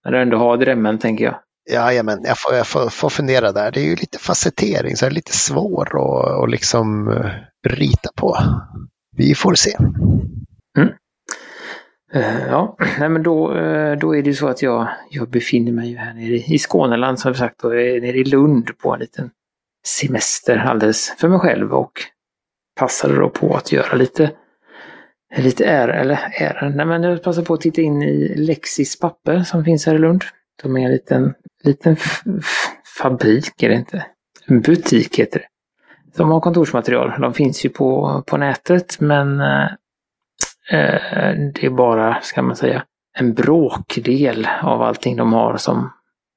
Du 0.05 0.19
ändå 0.19 0.37
har 0.37 0.57
drömmen 0.57 0.99
tänker 0.99 1.25
jag. 1.25 1.40
Jajamän, 1.71 2.19
jag 2.25 2.38
får, 2.38 2.55
jag 2.55 2.67
får, 2.67 2.88
får 2.88 3.11
fundera 3.11 3.52
där. 3.52 3.73
Det 3.73 3.81
är 3.81 3.85
ju 3.85 3.97
lite 3.97 4.19
facettering 4.19 4.97
så 4.97 5.05
det 5.05 5.11
är 5.11 5.14
lite 5.14 5.33
svår 5.33 5.88
att 6.45 6.50
liksom 6.50 7.09
rita 7.69 8.11
på. 8.17 8.37
Vi 9.19 9.35
får 9.35 9.55
se. 9.55 9.77
Mm. 10.79 10.89
Eh, 12.13 12.47
Ja, 12.49 12.77
nej 12.99 13.09
men 13.09 13.23
då, 13.23 13.57
eh, 13.57 13.99
då 13.99 14.17
är 14.17 14.23
det 14.23 14.31
ju 14.31 14.35
så 14.35 14.49
att 14.49 14.63
jag, 14.63 14.89
jag 15.11 15.31
befinner 15.31 15.73
mig 15.73 15.91
ju 15.91 15.97
här 15.97 16.15
nere 16.15 16.35
i 16.37 16.59
Skåneland 16.59 17.21
som 17.21 17.35
sagt 17.35 17.65
och 17.65 17.81
är 17.81 18.01
nere 18.01 18.19
i 18.19 18.25
Lund 18.25 18.79
på 18.79 18.95
en 18.95 19.01
liten 19.01 19.31
semester 19.87 20.57
alldeles 20.57 21.15
för 21.19 21.29
mig 21.29 21.39
själv 21.39 21.75
och 21.75 21.93
passade 22.81 23.17
då 23.17 23.31
på 23.31 23.57
att 23.57 23.73
göra 23.73 23.97
lite 23.97 24.31
lite 25.37 25.65
är, 25.65 25.89
eller 25.89 26.19
är, 26.33 26.73
nej 26.77 26.87
men 26.87 27.03
jag 27.03 27.23
passade 27.23 27.47
på 27.47 27.55
att 27.55 27.61
titta 27.61 27.81
in 27.81 28.03
i 28.03 28.35
Lexis 28.37 28.99
papper 28.99 29.43
som 29.43 29.65
finns 29.65 29.87
här 29.87 29.95
i 29.95 29.99
Lund. 29.99 30.25
De 30.63 30.77
är 30.77 30.85
en 30.85 30.91
liten, 30.91 31.35
liten 31.65 31.97
fabrik, 32.99 33.63
är 33.63 33.69
det 33.69 33.75
inte? 33.75 34.07
En 34.47 34.61
butik 34.61 35.19
heter 35.19 35.39
det. 35.39 35.47
De 36.17 36.31
har 36.31 36.41
kontorsmaterial. 36.41 37.21
De 37.21 37.35
finns 37.35 37.65
ju 37.65 37.69
på, 37.69 38.23
på 38.27 38.37
nätet 38.37 39.00
men 39.00 39.41
eh, 39.41 39.65
eh, 40.71 41.33
det 41.55 41.67
är 41.67 41.71
bara, 41.71 42.21
ska 42.23 42.43
man 42.43 42.57
säga, 42.57 42.85
en 43.19 43.35
bråkdel 43.35 44.49
av 44.62 44.83
allting 44.83 45.17
de 45.17 45.33
har 45.33 45.57
som, 45.57 45.91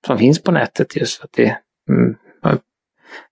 som 0.07 0.17
finns 0.17 0.43
på 0.43 0.51
nätet 0.51 0.95
just 0.95 1.17
för 1.17 1.25
att 1.25 1.33
det, 1.33 1.57
mm, 1.89 2.15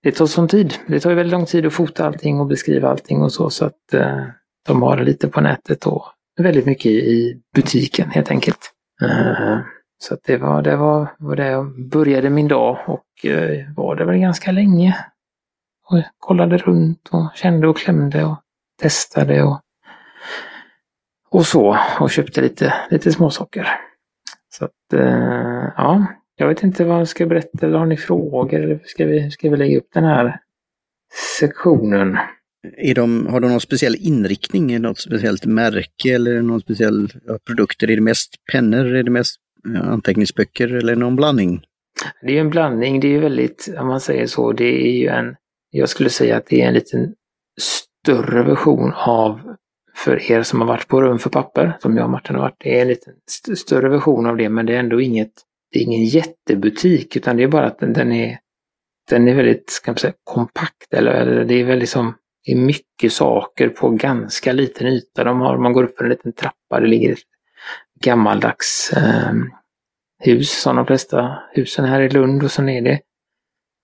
det 0.02 0.12
tar 0.12 0.26
sån 0.26 0.48
tid. 0.48 0.74
Det 0.86 1.00
tar 1.00 1.10
ju 1.10 1.16
väldigt 1.16 1.32
lång 1.32 1.46
tid 1.46 1.66
att 1.66 1.72
fota 1.72 2.06
allting 2.06 2.40
och 2.40 2.46
beskriva 2.46 2.88
allting 2.88 3.22
och 3.22 3.32
så 3.32 3.50
så 3.50 3.64
att 3.64 3.94
eh, 3.94 4.24
de 4.66 4.82
har 4.82 4.96
det 4.96 5.04
lite 5.04 5.28
på 5.28 5.40
nätet 5.40 5.86
och 5.86 6.04
väldigt 6.40 6.66
mycket 6.66 6.92
i 6.92 7.40
butiken 7.54 8.10
helt 8.10 8.30
enkelt. 8.30 8.72
Eh, 9.02 9.58
så 9.98 10.14
att 10.14 10.20
det 10.24 10.36
var 10.36 10.62
det 10.62 10.76
var, 10.76 11.08
var 11.18 11.36
det 11.36 11.46
jag 11.46 11.88
började 11.88 12.30
min 12.30 12.48
dag 12.48 12.78
och 12.86 13.26
eh, 13.26 13.72
var 13.76 13.96
det 13.96 14.04
väl 14.04 14.18
ganska 14.18 14.52
länge. 14.52 14.96
Och 15.90 16.02
kollade 16.18 16.56
runt 16.56 17.08
och 17.10 17.30
kände 17.34 17.68
och 17.68 17.76
klämde 17.76 18.24
och 18.24 18.36
testade 18.82 19.42
och 19.42 19.60
och 21.30 21.46
så 21.46 21.78
och 22.00 22.10
köpte 22.10 22.40
lite, 22.40 22.74
lite 22.90 23.12
småsaker. 23.12 23.68
Så 24.52 24.64
att, 24.64 24.92
eh, 24.92 25.72
ja, 25.76 26.06
jag 26.36 26.48
vet 26.48 26.62
inte 26.62 26.84
vad 26.84 27.00
jag 27.00 27.08
ska 27.08 27.26
berätta 27.26 27.66
eller 27.66 27.78
har 27.78 27.86
ni 27.86 27.96
frågor 27.96 28.60
eller 28.60 28.80
ska 28.84 29.04
vi, 29.04 29.30
ska 29.30 29.50
vi 29.50 29.56
lägga 29.56 29.78
upp 29.78 29.88
den 29.94 30.04
här 30.04 30.40
sektionen? 31.38 32.18
Är 32.76 32.94
de, 32.94 33.26
har 33.26 33.40
de 33.40 33.50
någon 33.50 33.60
speciell 33.60 33.96
inriktning, 33.98 34.80
något 34.80 34.98
speciellt 34.98 35.44
märke 35.44 36.14
eller 36.14 36.42
någon 36.42 36.60
speciell 36.60 37.08
produkter? 37.46 37.90
Är 37.90 37.96
det 37.96 38.02
mest 38.02 38.34
pennor, 38.52 38.94
är 38.94 39.02
det 39.02 39.10
mest 39.10 39.36
anteckningsböcker 39.82 40.74
eller 40.74 40.96
någon 40.96 41.16
blandning? 41.16 41.62
Det 42.22 42.36
är 42.36 42.40
en 42.40 42.50
blandning, 42.50 43.00
det 43.00 43.14
är 43.16 43.20
väldigt, 43.20 43.74
om 43.78 43.86
man 43.86 44.00
säger 44.00 44.26
så, 44.26 44.52
det 44.52 44.86
är 44.86 44.92
ju 44.92 45.08
en, 45.08 45.36
jag 45.70 45.88
skulle 45.88 46.10
säga 46.10 46.36
att 46.36 46.46
det 46.46 46.62
är 46.62 46.68
en 46.68 46.74
liten 46.74 47.14
större 47.60 48.42
version 48.42 48.92
av, 48.96 49.40
för 49.96 50.32
er 50.32 50.42
som 50.42 50.60
har 50.60 50.68
varit 50.68 50.88
på 50.88 51.02
Rum 51.02 51.18
för 51.18 51.30
papper, 51.30 51.76
som 51.80 51.96
jag 51.96 52.04
och 52.04 52.10
Martin 52.10 52.36
har 52.36 52.42
varit, 52.42 52.56
det 52.58 52.78
är 52.78 52.82
en 52.82 52.88
liten 52.88 53.14
st- 53.28 53.56
större 53.56 53.88
version 53.88 54.26
av 54.26 54.36
det, 54.36 54.48
men 54.48 54.66
det 54.66 54.74
är 54.74 54.78
ändå 54.78 55.00
inget, 55.00 55.32
det 55.72 55.78
är 55.78 55.82
ingen 55.82 56.04
jättebutik, 56.04 57.16
utan 57.16 57.36
det 57.36 57.42
är 57.42 57.48
bara 57.48 57.66
att 57.66 57.78
den, 57.78 57.92
den 57.92 58.12
är, 58.12 58.38
den 59.10 59.28
är 59.28 59.34
väldigt, 59.34 59.70
ska 59.70 59.90
man 59.90 59.98
säga, 59.98 60.12
kompakt, 60.24 60.94
eller, 60.94 61.12
eller 61.12 61.44
det 61.44 61.54
är 61.54 61.64
väldigt 61.64 61.88
som, 61.90 62.14
det 62.46 62.52
är 62.52 62.56
mycket 62.56 63.12
saker 63.12 63.68
på 63.68 63.90
ganska 63.90 64.52
liten 64.52 64.86
yta. 64.86 65.24
De 65.24 65.40
har, 65.40 65.58
man 65.58 65.72
går 65.72 65.84
upp 65.84 65.96
för 65.96 66.04
en 66.04 66.10
liten 66.10 66.32
trappa, 66.32 66.80
det 66.80 66.86
ligger 66.86 67.12
ett 67.12 67.18
gammaldags 68.00 68.92
eh, 68.96 69.32
hus 70.18 70.62
som 70.62 70.76
de 70.76 70.86
flesta 70.86 71.38
husen 71.52 71.84
här 71.84 72.00
i 72.00 72.08
Lund 72.08 72.42
och 72.42 72.50
sen 72.50 72.68
är 72.68 72.82
det 72.82 73.00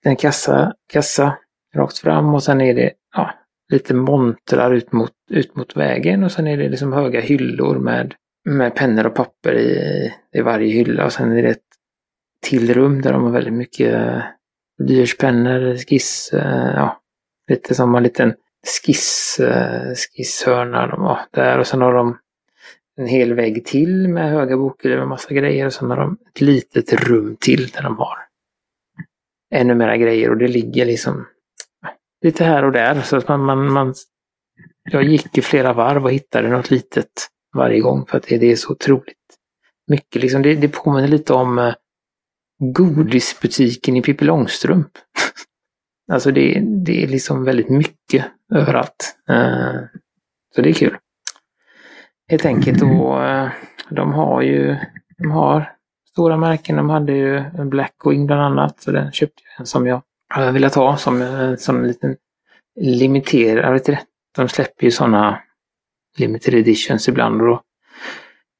en 0.04 0.16
kassa, 0.16 0.72
kassa 0.92 1.38
rakt 1.76 1.98
fram 1.98 2.34
och 2.34 2.42
sen 2.42 2.60
är 2.60 2.74
det 2.74 2.92
ja, 3.16 3.34
lite 3.72 3.94
montrar 3.94 4.74
ut 4.74 4.92
mot, 4.92 5.12
ut 5.30 5.56
mot 5.56 5.76
vägen 5.76 6.24
och 6.24 6.32
sen 6.32 6.46
är 6.46 6.56
det 6.56 6.68
liksom 6.68 6.92
höga 6.92 7.20
hyllor 7.20 7.78
med, 7.78 8.14
med 8.44 8.74
pennor 8.74 9.06
och 9.06 9.14
papper 9.14 9.54
i, 9.54 10.12
i 10.32 10.40
varje 10.40 10.72
hylla 10.72 11.04
och 11.04 11.12
sen 11.12 11.32
är 11.32 11.42
det 11.42 11.48
ett 11.48 11.62
till 12.42 12.74
rum 12.74 13.02
där 13.02 13.12
de 13.12 13.24
har 13.24 13.30
väldigt 13.30 13.52
mycket 13.52 13.94
eh, 13.94 14.22
blyertspennor, 14.78 15.76
skiss, 15.76 16.30
eh, 16.32 16.72
ja, 16.74 17.00
lite 17.50 17.74
som 17.74 17.94
en 17.94 18.02
liten 18.02 18.34
skiss, 18.82 19.40
eh, 19.40 19.94
skisshörna 19.94 20.86
de 20.86 21.02
har 21.02 21.20
där 21.30 21.58
och 21.58 21.66
sen 21.66 21.80
har 21.80 21.94
de 21.94 22.18
en 22.96 23.06
hel 23.06 23.34
vägg 23.34 23.64
till 23.64 24.08
med 24.08 24.30
höga 24.30 24.56
bokhyllor 24.56 24.98
med 24.98 25.08
massa 25.08 25.34
grejer 25.34 25.66
och 25.66 25.72
sen 25.72 25.90
har 25.90 25.96
de 25.96 26.18
ett 26.28 26.40
litet 26.40 26.92
rum 26.92 27.36
till 27.40 27.66
där 27.66 27.82
de 27.82 27.98
har 27.98 28.18
ännu 29.50 29.74
mera 29.74 29.96
grejer 29.96 30.30
och 30.30 30.36
det 30.36 30.48
ligger 30.48 30.86
liksom 30.86 31.26
lite 32.26 32.44
här 32.44 32.64
och 32.64 32.72
där 32.72 33.02
så 33.02 33.16
att 33.16 33.28
man, 33.28 33.44
man, 33.44 33.72
man 33.72 33.94
jag 34.90 35.04
gick 35.04 35.38
i 35.38 35.42
flera 35.42 35.72
varv 35.72 36.04
och 36.04 36.12
hittade 36.12 36.48
något 36.48 36.70
litet 36.70 37.28
varje 37.54 37.80
gång 37.80 38.06
för 38.06 38.16
att 38.16 38.26
det, 38.28 38.38
det 38.38 38.52
är 38.52 38.56
så 38.56 38.72
otroligt 38.72 39.16
mycket 39.90 40.22
liksom. 40.22 40.42
Det, 40.42 40.54
det 40.54 40.68
påminner 40.68 41.08
lite 41.08 41.32
om 41.32 41.58
eh, 41.58 41.74
godisbutiken 42.58 43.96
i 43.96 44.02
Pippi 44.02 44.24
Långstrump. 44.24 44.88
alltså 46.12 46.30
det, 46.30 46.62
det 46.84 47.04
är 47.04 47.08
liksom 47.08 47.44
väldigt 47.44 47.68
mycket 47.68 48.24
överallt. 48.54 49.16
Eh, 49.28 49.80
så 50.54 50.62
det 50.62 50.68
är 50.68 50.74
kul. 50.74 50.96
Helt 52.28 52.46
enkelt 52.46 52.82
och 52.82 53.24
eh, 53.24 53.48
de 53.90 54.12
har 54.12 54.42
ju 54.42 54.76
de 55.18 55.30
har 55.30 55.72
stora 56.08 56.36
märken. 56.36 56.76
De 56.76 56.90
hade 56.90 57.12
ju 57.12 57.44
Blackwing 57.64 58.26
bland 58.26 58.42
annat. 58.42 58.80
Så 58.80 58.92
den 58.92 59.12
köpte 59.12 59.42
jag 59.44 59.60
en 59.60 59.66
som 59.66 59.86
jag 59.86 60.02
hade 60.28 60.52
velat 60.52 60.74
ha 60.74 60.96
som, 60.96 61.22
eh, 61.22 61.56
som 61.56 61.76
en 61.76 61.88
liten 61.88 62.16
limiterad, 62.80 63.72
vet 63.72 63.84
du? 63.84 63.96
De 64.36 64.48
släpper 64.48 64.84
ju 64.84 64.90
sådana 64.90 65.42
limited 66.18 66.54
editions 66.54 67.08
ibland 67.08 67.40
och 67.40 67.46
då 67.46 67.62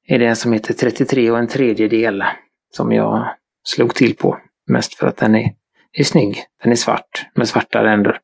är 0.07 0.19
det 0.19 0.27
en 0.27 0.37
som 0.37 0.53
heter 0.53 0.75
33 0.75 1.31
och 1.31 1.39
en 1.39 1.49
tredjedel 1.49 2.25
som 2.73 2.93
jag 2.93 3.35
slog 3.63 3.95
till 3.95 4.17
på. 4.17 4.39
Mest 4.67 4.95
för 4.95 5.07
att 5.07 5.17
den 5.17 5.35
är, 5.35 5.53
är 5.93 6.05
snygg. 6.05 6.45
Den 6.63 6.73
är 6.73 6.77
svart 6.77 7.27
med 7.35 7.49
svarta 7.49 7.85
ränder 7.85 8.19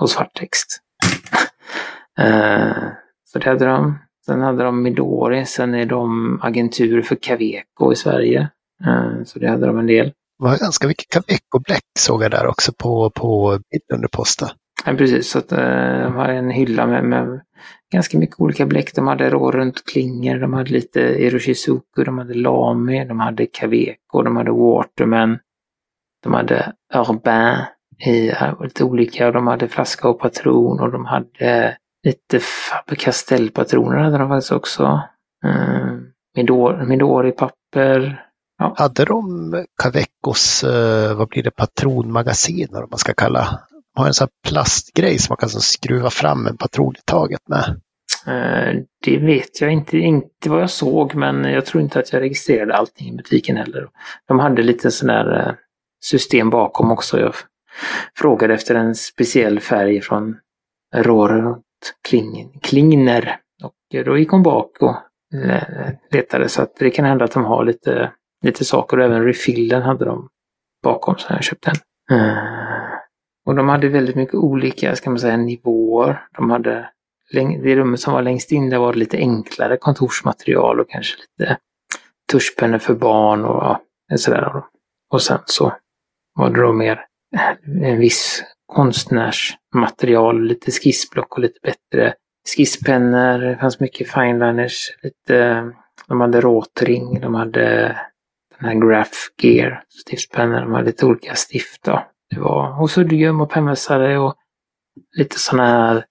och 0.00 0.10
svart 0.10 0.34
text. 0.34 0.78
Eh, 2.20 2.88
så 3.24 3.38
det 3.38 3.50
hade 3.50 3.64
de. 3.64 3.98
Sen 4.26 4.40
hade 4.40 4.64
de 4.64 4.82
Midori, 4.82 5.46
sen 5.46 5.74
är 5.74 5.86
de 5.86 6.40
agentur 6.42 7.02
för 7.02 7.16
Caveco 7.16 7.92
i 7.92 7.96
Sverige. 7.96 8.48
Eh, 8.86 9.24
så 9.24 9.38
det 9.38 9.48
hade 9.48 9.66
de 9.66 9.78
en 9.78 9.86
del. 9.86 10.12
Det 10.38 10.44
var 10.44 10.58
ganska 10.58 10.86
mycket 10.88 11.08
Caveco-bläck 11.08 11.82
såg 11.98 12.22
jag 12.22 12.30
där 12.30 12.46
också 12.46 12.72
på, 12.72 13.10
på 13.10 13.48
bilden 13.70 13.94
under 13.94 14.08
posten. 14.08 14.48
Ja, 14.86 14.92
precis, 14.94 15.30
så 15.30 15.38
att, 15.38 15.52
eh, 15.52 16.02
de 16.02 16.14
har 16.14 16.28
en 16.28 16.50
hylla 16.50 16.86
med, 16.86 17.04
med 17.04 17.40
ganska 17.92 18.18
mycket 18.18 18.40
olika 18.40 18.66
bläck. 18.66 18.94
De 18.94 19.06
hade 19.06 19.30
rå 19.30 19.50
runt 19.50 19.84
klingor, 19.84 20.38
de 20.38 20.52
hade 20.52 20.70
lite 20.70 21.00
Eroshizuku, 21.00 22.04
de 22.04 22.18
hade 22.18 22.34
Lamy, 22.34 23.04
de 23.04 23.20
hade 23.20 23.46
Caveco, 23.46 24.22
de 24.22 24.36
hade 24.36 24.50
Waterman, 24.50 25.38
de 26.22 26.34
hade 26.34 26.72
Urbain 26.94 27.64
i 28.06 28.28
eh, 28.28 28.62
lite 28.62 28.84
olika, 28.84 29.30
de 29.30 29.46
hade 29.46 29.68
flaska 29.68 30.08
och 30.08 30.20
patron 30.20 30.80
och 30.80 30.92
de 30.92 31.04
hade 31.04 31.76
lite 32.06 32.38
Faber-Castell-patroner 32.38 33.98
hade 33.98 34.18
de 34.18 34.28
faktiskt 34.28 34.52
också. 34.52 35.02
Eh, 35.44 35.92
Midori, 36.36 36.86
Midori 36.86 37.32
papper. 37.32 38.24
Ja. 38.58 38.74
Hade 38.76 39.04
de 39.04 39.52
Cavecos, 39.82 40.64
eh, 40.64 41.16
vad 41.16 41.28
blir 41.28 41.42
det, 41.42 41.50
patronmagasin 41.50 42.68
eller 42.68 42.80
vad 42.80 42.90
man 42.90 42.98
ska 42.98 43.14
kalla. 43.14 43.60
De 43.94 44.00
har 44.00 44.06
en 44.06 44.14
sån 44.14 44.24
här 44.24 44.50
plastgrej 44.50 45.18
som 45.18 45.32
man 45.32 45.36
kan 45.36 45.48
skruva 45.48 46.10
fram 46.10 46.46
en 46.46 46.56
patron 46.56 46.94
i 46.98 47.00
taget 47.04 47.40
med. 47.48 47.80
Eh, 48.26 48.82
det 49.04 49.18
vet 49.18 49.60
jag 49.60 49.72
inte, 49.72 49.98
inte 49.98 50.50
vad 50.50 50.62
jag 50.62 50.70
såg, 50.70 51.14
men 51.14 51.44
jag 51.44 51.66
tror 51.66 51.82
inte 51.82 51.98
att 51.98 52.12
jag 52.12 52.22
registrerade 52.22 52.74
allting 52.74 53.08
i 53.08 53.16
butiken 53.16 53.56
heller. 53.56 53.88
De 54.28 54.38
hade 54.38 54.62
lite 54.62 54.90
sån 54.90 55.08
där 55.08 55.48
eh, 55.48 55.54
system 56.04 56.50
bakom 56.50 56.92
också. 56.92 57.20
Jag 57.20 57.34
frågade 58.16 58.54
efter 58.54 58.74
en 58.74 58.94
speciell 58.94 59.60
färg 59.60 60.00
från 60.00 60.36
Rohrer 60.96 61.56
Kling, 62.08 62.60
Klingner. 62.62 63.36
Och 63.62 64.04
då 64.04 64.18
gick 64.18 64.30
hon 64.30 64.42
bak 64.42 64.76
och 64.80 64.96
letade 66.12 66.48
så 66.48 66.62
att 66.62 66.76
det 66.78 66.90
kan 66.90 67.04
hända 67.04 67.24
att 67.24 67.32
de 67.32 67.44
har 67.44 67.64
lite, 67.64 68.12
lite 68.44 68.64
saker 68.64 68.96
och 68.98 69.04
även 69.04 69.24
refillen 69.24 69.82
hade 69.82 70.04
de 70.04 70.28
bakom 70.82 71.18
så 71.18 71.26
jag 71.30 71.44
köpte 71.44 71.70
den. 71.70 72.18
Uh, 72.18 72.98
och 73.46 73.54
de 73.54 73.68
hade 73.68 73.88
väldigt 73.88 74.16
mycket 74.16 74.34
olika, 74.34 74.96
ska 74.96 75.10
man 75.10 75.18
säga, 75.18 75.36
nivåer. 75.36 76.26
De 76.36 76.50
hade, 76.50 76.90
det 77.32 77.76
rummet 77.76 78.00
som 78.00 78.12
var 78.12 78.22
längst 78.22 78.52
in 78.52 78.70
där 78.70 78.78
var 78.78 78.94
lite 78.94 79.16
enklare 79.16 79.76
kontorsmaterial 79.76 80.80
och 80.80 80.90
kanske 80.90 81.16
lite 81.20 81.58
tuschpennor 82.32 82.78
för 82.78 82.94
barn 82.94 83.44
och 83.44 83.76
sådär. 84.16 84.62
Och 85.10 85.22
sen 85.22 85.38
så 85.46 85.72
var 86.34 86.50
det 86.50 86.62
då 86.62 86.72
mer 86.72 87.04
en 87.82 87.98
viss 87.98 88.42
konstnärsmaterial, 88.72 90.44
lite 90.44 90.70
skissblock 90.70 91.32
och 91.32 91.38
lite 91.38 91.58
bättre 91.62 92.14
skisspennor. 92.56 93.38
Det 93.38 93.56
fanns 93.56 93.80
mycket 93.80 94.10
fineliners, 94.10 94.98
lite, 95.02 95.70
de 96.08 96.20
hade 96.20 96.40
råtring, 96.40 97.20
de 97.20 97.34
hade 97.34 97.96
den 98.60 98.68
här 98.68 98.88
Graph 98.88 99.16
Gear 99.42 99.84
stiftspennor, 99.88 100.60
de 100.60 100.72
hade 100.72 100.86
lite 100.86 101.06
olika 101.06 101.34
stift. 101.34 101.82
Då. 101.84 102.06
Det 102.30 102.40
var 102.40 102.82
och 102.82 102.90
suddgum 102.90 103.40
och 103.40 103.50
pennvässare 103.50 104.18
och 104.18 104.34
lite 105.16 105.38
sådana 105.38 105.68
här 105.68 106.04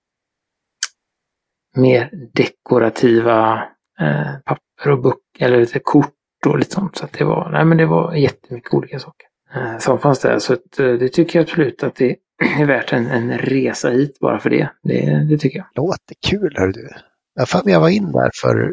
mer 1.76 2.12
dekorativa 2.34 3.64
eh, 4.00 4.34
papper 4.46 4.92
och 4.92 5.02
böcker 5.02 5.46
eller 5.46 5.60
lite 5.60 5.80
kort 5.80 6.14
och 6.46 6.60
lite 6.60 6.72
sånt. 6.72 6.96
Så 6.96 7.06
att 7.06 7.14
det 7.14 7.24
var, 7.24 7.50
nej 7.52 7.66
men 7.66 7.78
det 7.78 7.86
var 7.86 8.14
jättemycket 8.14 8.74
olika 8.74 9.00
saker 9.00 9.28
eh, 9.56 9.78
som 9.78 10.00
fanns 10.00 10.20
där. 10.20 10.40
Så 10.40 10.54
att, 10.54 10.80
eh, 10.80 10.94
det 10.94 11.10
tycker 11.10 11.40
jag 11.40 11.44
absolut 11.44 11.84
att 11.84 11.96
det 11.96 12.16
är 12.60 12.66
värt 12.66 12.94
en, 12.94 13.08
en 13.08 13.38
resa 13.38 13.90
hit 13.90 14.20
bara 14.20 14.40
för 14.40 14.50
det. 14.50 14.70
Det, 14.84 15.26
det 15.30 15.38
tycker 15.38 15.58
jag. 15.58 15.68
Låter 15.76 16.16
kul 16.28 16.56
hör 16.58 16.68
du. 16.68 16.90
Jag, 17.36 17.48
jag 17.66 17.80
var 17.80 17.90
in 17.90 18.12
där 18.12 18.32
för 18.42 18.72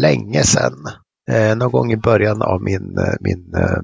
länge 0.00 0.42
sedan. 0.42 0.84
Eh, 1.30 1.56
någon 1.56 1.70
gång 1.70 1.92
i 1.92 1.96
början 1.96 2.42
av 2.42 2.62
min, 2.62 2.98
eh, 2.98 3.14
min, 3.20 3.54
eh, 3.54 3.78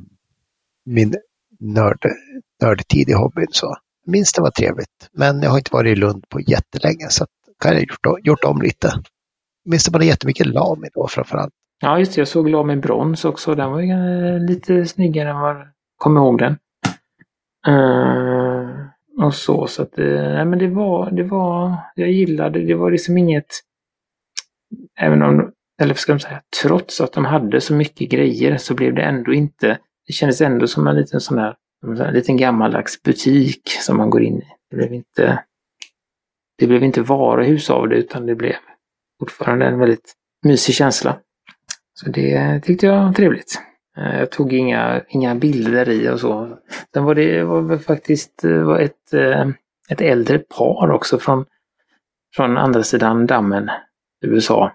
min 0.84 1.14
nörd, 1.60 2.06
nördtid 2.62 3.08
i 3.08 3.12
hobbyn. 3.12 3.46
Så. 3.50 3.76
Minns 4.06 4.32
det 4.32 4.42
var 4.42 4.50
trevligt. 4.50 5.08
Men 5.12 5.42
jag 5.42 5.50
har 5.50 5.58
inte 5.58 5.70
varit 5.72 5.92
i 5.92 6.00
Lund 6.00 6.28
på 6.28 6.40
jättelänge 6.40 7.06
så 7.08 7.26
kan 7.60 7.72
jag 7.72 7.80
gjort, 7.80 8.26
gjort 8.26 8.44
om 8.44 8.62
lite. 8.62 8.92
Minns 9.64 9.84
det 9.84 9.90
bara 9.90 10.04
jättemycket 10.04 10.46
Lami 10.46 10.88
då 10.94 11.08
framförallt. 11.08 11.52
Ja 11.80 11.98
just 11.98 12.14
det, 12.14 12.20
jag 12.20 12.28
såg 12.28 12.48
Lami 12.48 12.76
Brons 12.76 13.24
också. 13.24 13.54
Den 13.54 13.70
var 13.70 13.80
ju 13.80 13.92
eh, 13.92 14.40
lite 14.40 14.86
snyggare 14.86 15.30
än 15.30 15.40
vad 15.40 15.56
jag 15.56 15.66
kommer 15.96 16.20
ihåg 16.20 16.38
den. 16.38 16.58
Uh, 17.68 18.86
och 19.18 19.34
så. 19.34 19.66
Så 19.66 19.82
att, 19.82 19.96
nej 19.96 20.44
men 20.44 20.58
det 20.58 20.68
var, 20.68 21.10
det 21.10 21.22
var, 21.22 21.74
jag 21.94 22.10
gillade, 22.10 22.66
det 22.66 22.74
var 22.74 22.90
liksom 22.90 23.18
inget, 23.18 23.46
även 25.00 25.22
om, 25.22 25.52
eller 25.82 25.94
ska 25.94 26.12
man 26.12 26.20
säga, 26.20 26.42
trots 26.62 27.00
att 27.00 27.12
de 27.12 27.24
hade 27.24 27.60
så 27.60 27.74
mycket 27.74 28.10
grejer 28.10 28.56
så 28.56 28.74
blev 28.74 28.94
det 28.94 29.02
ändå 29.02 29.32
inte, 29.32 29.78
det 30.06 30.12
kändes 30.12 30.40
ändå 30.40 30.66
som 30.66 30.86
en 30.86 30.96
liten 30.96 31.20
sån 31.20 31.38
här, 31.38 31.56
en 31.86 32.14
liten 32.14 32.36
gammaldags 32.36 33.02
butik 33.02 33.70
som 33.80 33.96
man 33.96 34.10
går 34.10 34.22
in 34.22 34.42
i. 34.42 34.46
Det 34.70 34.76
blev 34.76 34.94
inte, 34.94 35.44
det 36.58 36.66
blev 36.66 36.84
inte 36.84 37.02
varuhus 37.02 37.70
av 37.70 37.88
det 37.88 37.96
utan 37.96 38.26
det 38.26 38.34
blev 38.34 38.56
fortfarande 39.20 39.66
en 39.66 39.78
väldigt 39.78 40.14
mysig 40.46 40.74
känsla. 40.74 41.18
Så 41.94 42.10
det 42.10 42.60
tyckte 42.60 42.86
jag 42.86 43.04
var 43.04 43.12
trevligt. 43.12 43.62
Eh, 43.96 44.18
jag 44.18 44.30
tog 44.30 44.52
inga, 44.52 45.02
inga 45.08 45.34
bilder 45.34 45.88
i 45.88 46.08
och 46.08 46.20
så. 46.20 46.58
Sen 46.94 47.04
var 47.04 47.14
det 47.14 47.44
var 47.44 47.78
faktiskt 47.78 48.44
eh, 48.44 48.62
var 48.62 48.78
ett, 48.78 49.14
eh, 49.14 49.48
ett 49.90 50.00
äldre 50.00 50.38
par 50.38 50.90
också 50.90 51.18
från, 51.18 51.44
från 52.36 52.56
andra 52.56 52.82
sidan 52.82 53.26
dammen, 53.26 53.70
USA. 54.24 54.72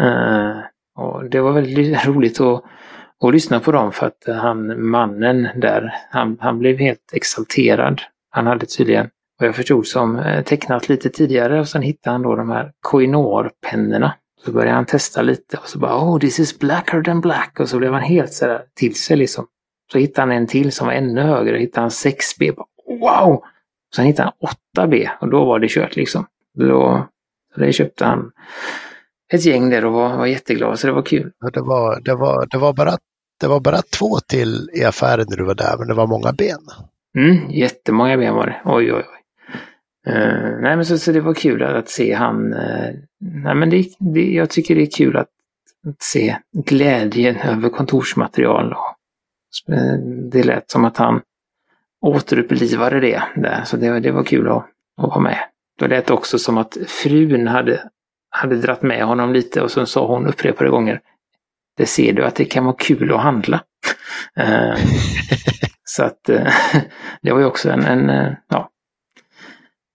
Eh, 0.00 0.56
och 0.96 1.30
det 1.30 1.40
var 1.40 1.52
väldigt 1.52 2.06
roligt 2.06 2.40
att, 2.40 2.64
att 3.24 3.32
lyssna 3.32 3.60
på 3.60 3.72
dem 3.72 3.92
för 3.92 4.06
att 4.06 4.36
han, 4.36 4.88
mannen 4.90 5.48
där, 5.56 5.94
han, 6.10 6.36
han 6.40 6.58
blev 6.58 6.78
helt 6.78 7.12
exalterad. 7.12 8.02
Han 8.30 8.46
hade 8.46 8.66
tydligen, 8.66 9.10
vad 9.38 9.48
jag 9.48 9.56
förstod 9.56 9.86
som, 9.86 10.18
eh, 10.18 10.44
tecknat 10.44 10.88
lite 10.88 11.10
tidigare 11.10 11.60
och 11.60 11.68
sen 11.68 11.82
hittade 11.82 12.14
han 12.14 12.22
då 12.22 12.36
de 12.36 12.50
här 12.50 12.72
Koinor-pennorna 12.80 14.14
så 14.44 14.52
började 14.52 14.74
han 14.74 14.86
testa 14.86 15.22
lite 15.22 15.56
och 15.56 15.68
så 15.68 15.78
bara 15.78 16.04
oh 16.04 16.18
this 16.18 16.38
is 16.38 16.58
blacker 16.58 17.02
than 17.02 17.20
black 17.20 17.60
och 17.60 17.68
så 17.68 17.78
blev 17.78 17.92
han 17.92 18.02
helt 18.02 18.32
sådär 18.32 18.62
till 18.74 18.94
sig 18.94 19.16
liksom. 19.16 19.46
Så 19.92 19.98
hittade 19.98 20.20
han 20.20 20.36
en 20.36 20.46
till 20.46 20.72
som 20.72 20.86
var 20.86 20.94
ännu 20.94 21.20
högre, 21.20 21.58
hittade 21.58 21.80
han 21.80 21.90
6B. 21.90 22.54
Bara, 22.56 22.66
wow! 23.00 23.44
Sen 23.96 24.04
hittade 24.04 24.32
han 24.40 24.50
8B 24.76 25.08
och 25.20 25.28
då 25.28 25.44
var 25.44 25.58
det 25.58 25.68
kört 25.68 25.96
liksom. 25.96 26.26
Då, 26.54 27.08
det 27.56 27.72
köpte 27.72 28.04
han 28.04 28.30
ett 29.34 29.44
gäng 29.44 29.70
där 29.70 29.84
och 29.84 29.92
var, 29.92 30.16
var 30.16 30.26
jätteglad 30.26 30.78
så 30.78 30.86
det 30.86 30.92
var 30.92 31.02
kul. 31.02 31.32
Det 31.52 31.60
var, 31.60 32.00
det 32.00 32.14
var, 32.14 32.46
det 32.50 32.58
var, 32.58 32.72
bara, 32.72 32.96
det 33.40 33.46
var 33.46 33.60
bara 33.60 33.82
två 33.98 34.18
till 34.28 34.70
i 34.74 34.84
affären 34.84 35.26
när 35.28 35.36
du 35.36 35.44
var 35.44 35.54
där 35.54 35.78
men 35.78 35.88
det 35.88 35.94
var 35.94 36.06
många 36.06 36.32
ben. 36.32 36.58
Mm, 37.18 37.50
jättemånga 37.50 38.16
ben 38.16 38.34
var 38.34 38.46
det. 38.46 38.60
Oj, 38.64 38.92
oj, 38.92 38.98
oj. 38.98 39.24
Uh, 40.08 40.60
nej 40.60 40.76
men 40.76 40.84
så, 40.84 40.98
så 40.98 41.12
det 41.12 41.20
var 41.20 41.34
kul 41.34 41.62
att, 41.62 41.74
att 41.76 41.88
se 41.88 42.14
han. 42.14 42.54
Uh, 42.54 42.94
nej 43.20 43.54
men 43.54 43.70
det, 43.70 43.86
det, 43.98 44.32
jag 44.32 44.50
tycker 44.50 44.74
det 44.74 44.82
är 44.82 44.90
kul 44.90 45.16
att, 45.16 45.28
att 45.88 46.02
se 46.02 46.36
glädjen 46.52 47.36
över 47.36 47.68
kontorsmaterial. 47.68 48.72
Och, 48.72 49.74
uh, 49.74 49.98
det 50.32 50.42
lät 50.42 50.70
som 50.70 50.84
att 50.84 50.96
han 50.96 51.20
återupplivade 52.00 53.00
det 53.00 53.22
där, 53.36 53.62
så 53.64 53.76
det, 53.76 54.00
det 54.00 54.10
var 54.10 54.24
kul 54.24 54.48
att, 54.48 54.66
att 55.02 55.08
vara 55.08 55.20
med. 55.20 55.38
Det 55.78 55.88
lät 55.88 56.10
också 56.10 56.38
som 56.38 56.58
att 56.58 56.76
frun 56.86 57.46
hade, 57.46 57.88
hade 58.34 58.56
dratt 58.56 58.82
med 58.82 59.04
honom 59.04 59.32
lite 59.32 59.60
och 59.60 59.70
så 59.70 59.86
sa 59.86 60.06
hon 60.06 60.26
upprepade 60.26 60.70
gånger 60.70 61.00
Det 61.76 61.86
ser 61.86 62.12
du 62.12 62.24
att 62.24 62.34
det 62.34 62.44
kan 62.44 62.64
vara 62.64 62.76
kul 62.78 63.12
att 63.12 63.20
handla. 63.20 63.62
så 65.84 66.04
att 66.04 66.22
det 67.22 67.32
var 67.32 67.38
ju 67.38 67.44
också 67.44 67.70
en, 67.70 67.84
en 67.84 68.34
ja, 68.48 68.70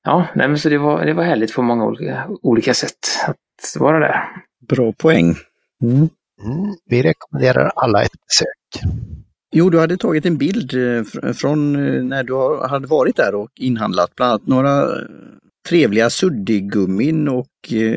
Ja, 0.04 0.28
nej, 0.36 0.48
men 0.48 0.60
så 0.60 0.70
det 0.70 0.78
var, 0.78 1.06
det 1.06 1.14
var 1.14 1.24
härligt 1.24 1.54
på 1.54 1.62
många 1.62 1.86
olika, 1.86 2.28
olika 2.42 2.74
sätt 2.74 2.98
att 3.28 3.82
vara 3.82 4.00
där. 4.00 4.24
Bra 4.70 4.94
poäng. 4.94 5.36
Mm. 5.84 6.10
Mm, 6.44 6.76
vi 6.86 7.02
rekommenderar 7.02 7.72
alla 7.76 8.04
ett 8.04 8.26
besök. 8.28 8.92
Jo, 9.52 9.70
du 9.70 9.80
hade 9.80 9.98
tagit 9.98 10.26
en 10.26 10.38
bild 10.38 10.74
eh, 10.74 11.34
från 11.34 11.76
eh, 11.76 12.04
när 12.04 12.24
du 12.24 12.68
hade 12.68 12.88
varit 12.88 13.16
där 13.16 13.36
och 13.36 13.50
inhandlat 13.56 14.16
bland 14.16 14.32
annat 14.32 14.48
några 14.48 14.82
eh, 14.82 15.06
trevliga 15.70 16.10
suddiggummin 16.10 17.28
och 17.28 17.48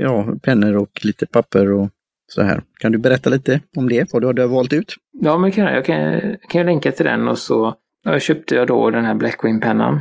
ja, 0.02 0.26
pennor 0.42 0.76
och 0.76 1.00
lite 1.02 1.26
papper 1.26 1.72
och 1.72 1.88
så 2.32 2.42
här. 2.42 2.62
Kan 2.80 2.92
du 2.92 2.98
berätta 2.98 3.30
lite 3.30 3.60
om 3.76 3.88
det, 3.88 4.12
vad 4.12 4.22
du 4.22 4.26
hade 4.26 4.46
valt 4.46 4.72
ut? 4.72 4.94
Ja, 5.12 5.38
men 5.38 5.52
kan 5.52 5.64
jag, 5.64 5.76
jag 5.76 5.84
kan, 5.84 6.20
kan 6.20 6.58
jag 6.58 6.66
länka 6.66 6.92
till 6.92 7.04
den 7.04 7.28
och 7.28 7.38
så 7.38 7.74
ja, 8.04 8.18
köpte 8.18 8.54
jag 8.54 8.66
då 8.66 8.90
den 8.90 9.04
här 9.04 9.14
Blackwing-pennan 9.14 10.00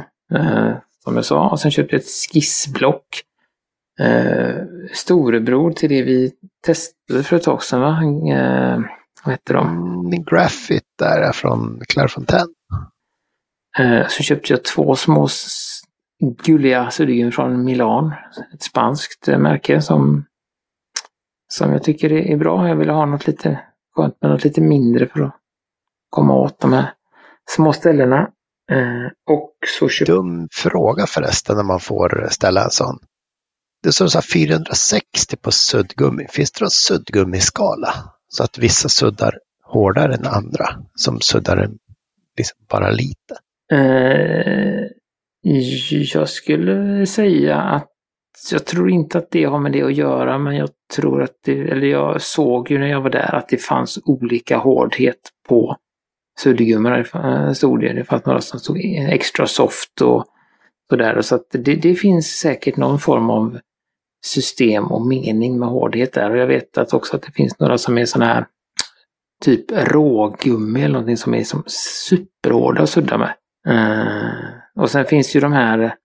som 1.03 1.15
jag 1.15 1.25
sa. 1.25 1.49
Och 1.49 1.59
sen 1.59 1.71
köpte 1.71 1.95
jag 1.95 2.01
ett 2.01 2.31
skissblock. 2.33 3.05
Eh, 3.99 4.55
storebror 4.93 5.71
till 5.71 5.89
det 5.89 6.01
vi 6.03 6.31
testade 6.65 7.23
för 7.23 7.35
ett 7.35 7.43
tag 7.43 7.63
sedan, 7.63 7.81
va? 7.81 8.01
Eh, 8.33 8.79
vad 9.25 9.33
heter 9.33 9.53
de? 9.53 9.67
Mm, 9.67 10.23
Graphit 10.23 10.83
där 10.99 11.21
är 11.21 11.31
från 11.31 11.81
Clairefontaine. 11.87 12.53
Eh, 13.79 14.07
så 14.07 14.23
köpte 14.23 14.53
jag 14.53 14.63
två 14.63 14.95
små 14.95 15.27
gulliga 16.21 16.91
suddgum 16.91 17.31
från 17.31 17.63
Milan. 17.63 18.13
Ett 18.53 18.61
spanskt 18.61 19.27
märke 19.27 19.81
som, 19.81 20.25
som 21.47 21.71
jag 21.71 21.83
tycker 21.83 22.11
är 22.11 22.37
bra. 22.37 22.67
Jag 22.67 22.75
ville 22.75 22.91
ha 22.91 23.05
något 23.05 23.27
lite 23.27 23.59
skönt 23.95 24.21
med 24.21 24.31
något 24.31 24.43
lite 24.43 24.61
mindre 24.61 25.07
för 25.07 25.21
att 25.21 25.35
komma 26.09 26.33
åt 26.33 26.59
de 26.59 26.73
här 26.73 26.93
små 27.49 27.73
ställena. 27.73 28.29
Eh, 28.71 29.33
och 29.35 29.53
så 29.79 29.89
köpte 29.89 30.13
Dum 30.13 30.47
fråga 30.51 31.05
förresten 31.05 31.57
när 31.57 31.63
man 31.63 31.79
får 31.79 32.27
ställa 32.31 32.63
en 32.63 32.71
sån. 32.71 32.99
Det 33.83 33.91
står 33.91 34.07
så 34.07 34.17
här 34.17 34.25
460 34.33 35.37
på 35.41 35.51
suddgummi. 35.51 36.27
Finns 36.29 36.51
det 36.51 36.63
någon 36.63 36.71
suddgummiskala? 36.71 37.93
Så 38.27 38.43
att 38.43 38.57
vissa 38.57 38.89
suddar 38.89 39.39
hårdare 39.63 40.15
än 40.15 40.25
andra. 40.25 40.65
Som 40.95 41.21
suddar 41.21 41.69
liksom 42.37 42.57
bara 42.69 42.89
lite. 42.89 43.35
Eh, 43.71 45.00
jag 46.13 46.29
skulle 46.29 47.05
säga 47.05 47.57
att 47.57 47.87
jag 48.51 48.65
tror 48.65 48.89
inte 48.89 49.17
att 49.17 49.31
det 49.31 49.43
har 49.43 49.59
med 49.59 49.71
det 49.71 49.81
att 49.81 49.95
göra, 49.95 50.37
men 50.37 50.55
jag 50.55 50.69
tror 50.95 51.23
att 51.23 51.35
det, 51.45 51.59
eller 51.59 51.87
jag 51.87 52.21
såg 52.21 52.71
ju 52.71 52.77
när 52.77 52.87
jag 52.87 53.01
var 53.01 53.09
där 53.09 53.35
att 53.35 53.49
det 53.49 53.57
fanns 53.57 53.99
olika 54.05 54.57
hårdhet 54.57 55.19
på 55.47 55.77
suddgummorna. 56.39 56.97
Det 56.97 57.19
eh, 57.19 57.51
stod 57.51 57.81
det. 57.81 57.93
Det 57.93 58.03
fanns 58.03 58.25
några 58.25 58.41
som 58.41 58.59
stod 58.59 58.77
extra 59.09 59.47
soft 59.47 60.01
och 60.01 60.25
sådär. 60.89 61.21
Så 61.21 61.35
att 61.35 61.45
det, 61.51 61.75
det 61.75 61.95
finns 61.95 62.27
säkert 62.27 62.77
någon 62.77 62.99
form 62.99 63.29
av 63.29 63.59
system 64.25 64.91
och 64.91 65.07
mening 65.07 65.59
med 65.59 65.69
hårdhet 65.69 66.13
där. 66.13 66.31
Och 66.31 66.37
jag 66.37 66.47
vet 66.47 66.77
att 66.77 66.93
också 66.93 67.15
att 67.15 67.21
det 67.21 67.31
finns 67.31 67.59
några 67.59 67.77
som 67.77 67.97
är 67.97 68.05
sådana 68.05 68.33
här 68.33 68.45
typ 69.41 69.71
rågummi 69.71 70.81
eller 70.81 70.93
någonting 70.93 71.17
som 71.17 71.33
är 71.33 71.43
som 71.43 71.63
superhårda 71.67 72.81
att 72.81 72.89
sudda 72.89 73.17
med. 73.17 73.33
Uh, 73.67 74.60
och 74.75 74.89
sen 74.91 75.05
finns 75.05 75.35
ju 75.35 75.39
de 75.39 75.53
här, 75.53 75.95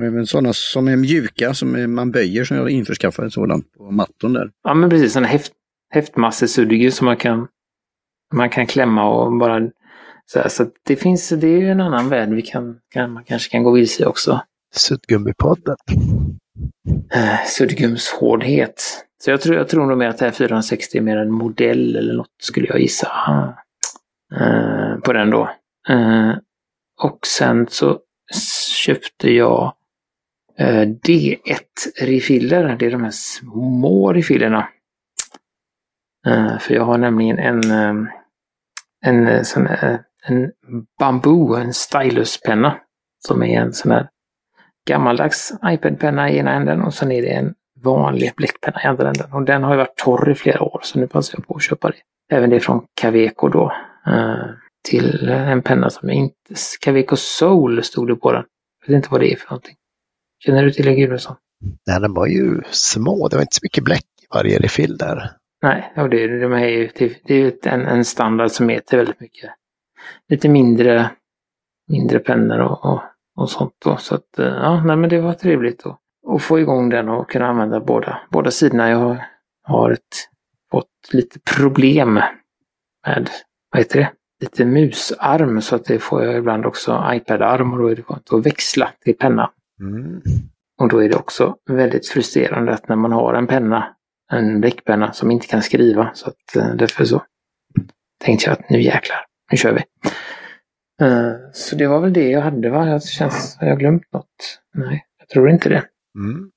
även 0.00 0.26
sådana 0.26 0.52
som 0.52 0.88
är 0.88 0.96
mjuka 0.96 1.54
som 1.54 1.74
är- 1.74 1.86
man 1.86 2.10
böjer 2.10 2.44
som 2.44 2.56
jag 2.56 2.70
införskaffade 2.70 3.26
en 3.26 3.30
sådan 3.30 3.62
på 3.76 3.90
matton 3.90 4.32
där. 4.32 4.50
ja 4.64 4.74
men 4.74 4.90
precis, 4.90 5.12
sådana 5.12 5.28
häft, 5.28 5.52
häftmassesuddgum 5.90 6.90
som 6.90 7.04
man 7.04 7.16
kan, 7.16 7.48
man 8.34 8.50
kan 8.50 8.66
klämma 8.66 9.08
och 9.08 9.38
bara 9.38 9.60
så, 10.26 10.38
här, 10.38 10.48
så 10.48 10.62
att 10.62 10.72
det 10.86 10.96
finns, 10.96 11.28
det 11.28 11.46
är 11.48 11.58
ju 11.58 11.70
en 11.70 11.80
annan 11.80 12.08
värld 12.08 12.28
vi 12.28 12.42
kan, 12.42 12.76
kan 12.90 13.12
man 13.12 13.24
kanske 13.24 13.50
kan 13.50 13.62
gå 13.62 13.70
vilse 13.70 14.02
i 14.02 14.06
också. 14.06 14.40
Suddgummipodden. 14.74 15.76
Eh, 17.14 17.44
suddgumshårdhet. 17.46 18.82
Så 19.24 19.30
jag 19.30 19.40
tror, 19.40 19.56
jag 19.56 19.68
tror 19.68 19.86
nog 19.86 19.98
mer 19.98 20.08
att 20.08 20.18
det 20.18 20.24
här 20.24 20.32
460 20.32 20.98
är 20.98 21.02
mer 21.02 21.16
en 21.16 21.30
modell 21.32 21.96
eller 21.96 22.14
något 22.14 22.28
skulle 22.42 22.66
jag 22.68 22.80
gissa. 22.80 23.08
Eh, 24.40 24.98
på 25.04 25.12
den 25.12 25.30
då. 25.30 25.50
Eh, 25.88 26.30
och 27.02 27.18
sen 27.26 27.66
så 27.68 27.98
köpte 28.84 29.30
jag 29.30 29.72
eh, 30.58 30.86
D1-refiller. 30.86 32.76
Det 32.78 32.86
är 32.86 32.90
de 32.90 33.04
här 33.04 33.10
små 33.10 34.12
refillerna. 34.12 34.68
Eh, 36.26 36.58
för 36.58 36.74
jag 36.74 36.84
har 36.84 36.98
nämligen 36.98 37.38
en, 37.38 37.70
eh, 37.70 38.12
en, 39.04 39.26
eh, 39.26 39.42
sån, 39.42 39.66
en 40.26 40.52
bambu, 40.98 41.56
en 41.56 41.74
styluspenna. 41.74 42.78
Som 43.18 43.42
är 43.42 43.60
en 43.60 43.72
sån 43.72 43.92
här 43.92 44.08
gammaldags 44.88 45.52
iPad-penna 45.64 46.30
i 46.30 46.38
ena 46.38 46.52
änden 46.52 46.82
och 46.82 46.94
sen 46.94 47.12
är 47.12 47.22
det 47.22 47.32
en 47.32 47.54
vanlig 47.84 48.32
bläckpenna 48.36 48.82
i 48.82 48.86
andra 48.86 49.08
änden. 49.08 49.32
Och 49.32 49.42
den 49.42 49.62
har 49.62 49.72
ju 49.72 49.76
varit 49.76 49.96
torr 49.96 50.30
i 50.30 50.34
flera 50.34 50.62
år 50.62 50.80
så 50.82 50.98
nu 50.98 51.06
passar 51.06 51.38
jag 51.38 51.46
på 51.46 51.56
att 51.56 51.62
köpa 51.62 51.88
det. 51.88 51.96
Även 52.36 52.50
det 52.50 52.60
från 52.60 52.86
Caveco 53.00 53.48
då. 53.48 53.72
Till 54.86 55.28
en 55.28 55.62
penna 55.62 55.90
som 55.90 56.10
inte... 56.10 56.54
Caveco 56.80 57.16
Soul 57.16 57.82
stod 57.82 58.08
det 58.08 58.16
på 58.16 58.32
den. 58.32 58.44
Jag 58.80 58.88
vet 58.88 58.96
inte 58.96 59.08
vad 59.10 59.20
det 59.20 59.32
är 59.32 59.36
för 59.36 59.50
någonting. 59.50 59.76
Känner 60.38 60.64
du 60.64 60.70
till 60.70 60.86
det 60.86 60.94
Gudrundsson? 60.94 61.36
Nej, 61.86 62.00
de 62.00 62.14
var 62.14 62.26
ju 62.26 62.62
små. 62.70 63.28
Det 63.28 63.36
var 63.36 63.42
inte 63.42 63.56
så 63.56 63.60
mycket 63.62 63.84
bläck 63.84 64.04
i 64.22 64.26
varje 64.34 64.58
refill 64.58 64.96
där. 64.96 65.30
Nej, 65.62 65.92
ja, 65.96 66.08
det, 66.08 66.40
de 66.40 66.52
är 66.52 66.66
ju, 66.66 66.90
det, 66.94 67.34
är 67.34 67.38
ju 67.38 67.52
en, 67.62 67.86
en 67.86 68.04
standard 68.04 68.50
som 68.50 68.68
heter 68.68 68.96
väldigt 68.96 69.20
mycket 69.20 69.50
lite 70.28 70.48
mindre, 70.48 71.10
mindre 71.88 72.18
pennor 72.18 72.58
och, 72.58 72.84
och, 72.84 73.02
och 73.36 73.50
sånt. 73.50 73.74
Då. 73.84 73.96
Så 73.96 74.14
att, 74.14 74.38
eh, 74.38 74.46
ja, 74.46 74.84
nej, 74.84 74.96
men 74.96 75.10
det 75.10 75.20
var 75.20 75.32
trevligt 75.32 75.86
att, 75.86 75.98
att 76.34 76.42
få 76.42 76.60
igång 76.60 76.88
den 76.88 77.08
och 77.08 77.30
kunna 77.30 77.46
använda 77.46 77.80
båda, 77.80 78.20
båda 78.30 78.50
sidorna. 78.50 78.90
Jag 78.90 78.98
har, 78.98 79.26
har 79.62 79.90
ett, 79.90 80.28
fått 80.70 81.12
lite 81.12 81.38
problem 81.56 82.14
med, 82.14 83.30
vad 83.70 83.82
heter 83.82 84.00
det, 84.00 84.12
lite 84.40 84.64
musarm 84.64 85.60
så 85.60 85.76
att 85.76 85.84
det 85.84 85.98
får 85.98 86.24
jag 86.24 86.36
ibland 86.36 86.66
också 86.66 87.04
iPad-arm 87.12 87.72
och 87.72 87.78
då 87.78 87.88
är 87.88 87.96
det 87.96 88.02
skönt 88.02 88.32
att 88.32 88.46
växla 88.46 88.90
till 89.04 89.16
penna. 89.16 89.50
Mm. 89.80 90.20
Och 90.80 90.88
då 90.88 90.98
är 91.04 91.08
det 91.08 91.16
också 91.16 91.56
väldigt 91.70 92.08
frustrerande 92.08 92.72
att 92.74 92.88
när 92.88 92.96
man 92.96 93.12
har 93.12 93.34
en 93.34 93.46
penna, 93.46 93.96
en 94.32 94.60
bläckpenna 94.60 95.12
som 95.12 95.30
inte 95.30 95.46
kan 95.46 95.62
skriva. 95.62 96.10
Så 96.14 96.28
att 96.28 96.56
eh, 96.56 96.74
därför 96.74 97.04
så 97.04 97.22
tänkte 98.24 98.46
jag 98.50 98.52
att 98.52 98.70
nu 98.70 98.80
jäklar, 98.82 99.18
nu 99.50 99.56
kör 99.56 99.72
vi. 99.72 99.82
Eh, 101.06 101.32
Så 101.52 101.76
det 101.76 101.86
var 101.86 102.00
väl 102.00 102.12
det 102.12 102.30
jag 102.30 102.40
hade 102.40 102.70
va? 102.70 102.88
Jag 102.88 103.04
känns, 103.04 103.56
har 103.60 103.66
jag 103.66 103.78
glömt 103.78 104.12
något? 104.12 104.60
Nej, 104.74 105.04
jag 105.18 105.28
tror 105.28 105.50
inte 105.50 105.68
det. 105.68 105.84
Mm. 106.18 106.50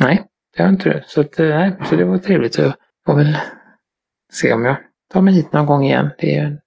Nej, 0.00 0.24
det 0.56 0.62
har 0.62 0.68
jag 0.68 0.74
inte 0.74 0.88
det. 0.88 1.04
Så, 1.06 1.20
att, 1.20 1.40
eh, 1.40 1.48
nej, 1.48 1.76
så 1.84 1.96
det 1.96 2.04
var 2.04 2.18
trevligt. 2.18 2.58
Jag 2.58 2.72
får 3.06 3.16
väl 3.16 3.36
se 4.32 4.52
om 4.52 4.64
jag 4.64 4.76
tar 5.12 5.20
mig 5.22 5.34
hit 5.34 5.52
någon 5.52 5.66
gång 5.66 5.84
igen. 5.84 6.10
Det 6.18 6.36
är 6.36 6.60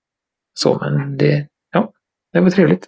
så, 0.59 0.79
men 0.81 1.17
det, 1.17 1.47
ja, 1.71 1.91
det 2.33 2.39
var 2.39 2.49
trevligt. 2.49 2.87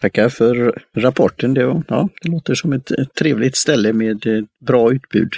Tackar 0.00 0.28
för 0.28 0.82
rapporten. 0.96 1.54
Det, 1.54 1.66
var, 1.66 1.82
ja, 1.88 2.08
det 2.22 2.28
låter 2.28 2.54
som 2.54 2.72
ett 2.72 2.90
trevligt 3.18 3.56
ställe 3.56 3.92
med 3.92 4.26
eh, 4.26 4.44
bra 4.66 4.92
utbud. 4.92 5.32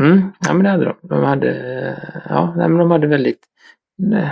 Mm, 0.00 0.22
ja 0.40 0.52
men 0.54 0.62
det 0.62 0.70
hade 0.70 0.84
de. 0.84 0.96
De 1.02 1.24
hade, 1.24 1.52
ja, 2.28 2.54
men 2.56 2.78
de 2.78 2.90
hade 2.90 3.06
väldigt, 3.06 3.40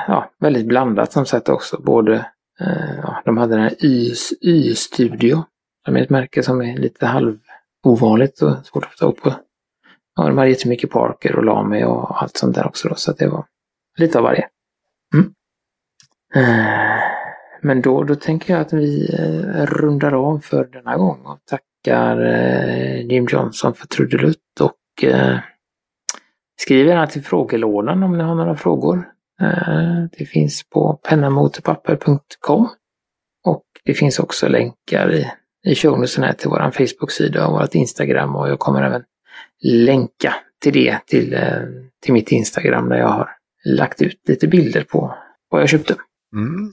ja, 0.08 0.30
väldigt 0.38 0.66
blandat 0.66 1.12
som 1.12 1.26
sagt 1.26 1.48
också. 1.48 1.80
Både, 1.82 2.14
eh, 2.60 2.98
ja, 3.02 3.22
de 3.24 3.36
hade 3.36 3.54
den 3.54 3.62
här 3.62 3.74
Y-studio, 4.40 5.44
som 5.86 5.96
är 5.96 6.02
ett 6.02 6.10
märke 6.10 6.42
som 6.42 6.62
är 6.62 6.76
lite 6.76 7.06
halv 7.06 7.38
ovanligt 7.86 8.42
och 8.42 8.66
svårt 8.66 8.84
att 8.84 8.90
få 8.90 8.96
tag 8.96 9.22
på. 9.22 9.34
Ja, 10.16 10.26
de 10.26 10.38
hade 10.38 10.50
jättemycket 10.50 10.90
Parker 10.90 11.36
och 11.36 11.44
Lamy 11.44 11.84
och 11.84 12.22
allt 12.22 12.36
sånt 12.36 12.54
där 12.54 12.66
också 12.66 12.88
då, 12.88 12.94
så 12.94 13.12
det 13.12 13.28
var 13.28 13.44
lite 13.98 14.18
av 14.18 14.24
varje. 14.24 14.48
Eh, 16.34 17.02
men 17.62 17.82
då, 17.82 18.04
då 18.04 18.14
tänker 18.14 18.52
jag 18.52 18.60
att 18.60 18.72
vi 18.72 19.14
eh, 19.18 19.66
rundar 19.66 20.12
av 20.12 20.38
för 20.38 20.64
denna 20.64 20.96
gång 20.96 21.20
och 21.26 21.38
tackar 21.44 22.24
eh, 22.24 23.00
Jim 23.06 23.26
Johnson 23.30 23.74
för 23.74 23.86
trudelutt 23.86 24.60
och 24.60 24.74
skriv 26.60 26.86
gärna 26.86 27.06
till 27.06 27.22
frågelådan 27.22 28.02
om 28.02 28.18
ni 28.18 28.24
har 28.24 28.34
några 28.34 28.56
frågor. 28.56 29.08
Det 30.18 30.24
finns 30.24 30.70
på 30.70 31.00
pennamotorpapper.com 31.02 32.68
och 33.44 33.64
det 33.84 33.94
finns 33.94 34.18
också 34.18 34.48
länkar 34.48 35.14
i, 35.14 35.26
i 35.66 35.74
shownotesen 35.74 36.24
här 36.24 36.32
till 36.32 36.48
vår 36.48 36.70
Facebook-sida 36.70 37.46
och 37.46 37.52
vårt 37.52 37.74
Instagram 37.74 38.36
och 38.36 38.48
jag 38.48 38.58
kommer 38.58 38.82
även 38.82 39.02
länka 39.62 40.34
till 40.62 40.72
det 40.72 40.98
till, 41.06 41.38
till 42.02 42.12
mitt 42.12 42.32
Instagram 42.32 42.88
där 42.88 42.96
jag 42.96 43.08
har 43.08 43.30
lagt 43.64 44.02
ut 44.02 44.20
lite 44.28 44.48
bilder 44.48 44.84
på 44.84 45.14
vad 45.48 45.60
jag 45.60 45.68
köpte. 45.68 45.96
Mm. 46.36 46.72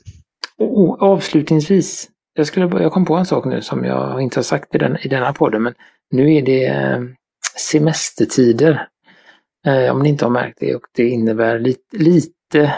Och, 0.57 0.81
och 0.81 1.01
avslutningsvis, 1.01 2.09
jag, 2.33 2.47
skulle, 2.47 2.81
jag 2.83 2.91
kom 2.91 3.05
på 3.05 3.15
en 3.15 3.25
sak 3.25 3.45
nu 3.45 3.61
som 3.61 3.85
jag 3.85 4.21
inte 4.21 4.37
har 4.37 4.43
sagt 4.43 4.75
i, 4.75 4.77
den, 4.77 4.97
i 4.97 5.07
denna 5.07 5.33
podden, 5.33 5.63
men 5.63 5.73
nu 6.11 6.33
är 6.33 6.41
det 6.41 6.65
eh, 6.65 7.03
semestertider. 7.57 8.87
Eh, 9.67 9.91
om 9.91 9.99
ni 10.03 10.09
inte 10.09 10.25
har 10.25 10.29
märkt 10.29 10.57
det 10.59 10.75
och 10.75 10.85
det 10.95 11.07
innebär 11.07 11.59
lite, 11.59 11.97
lite, 11.97 12.73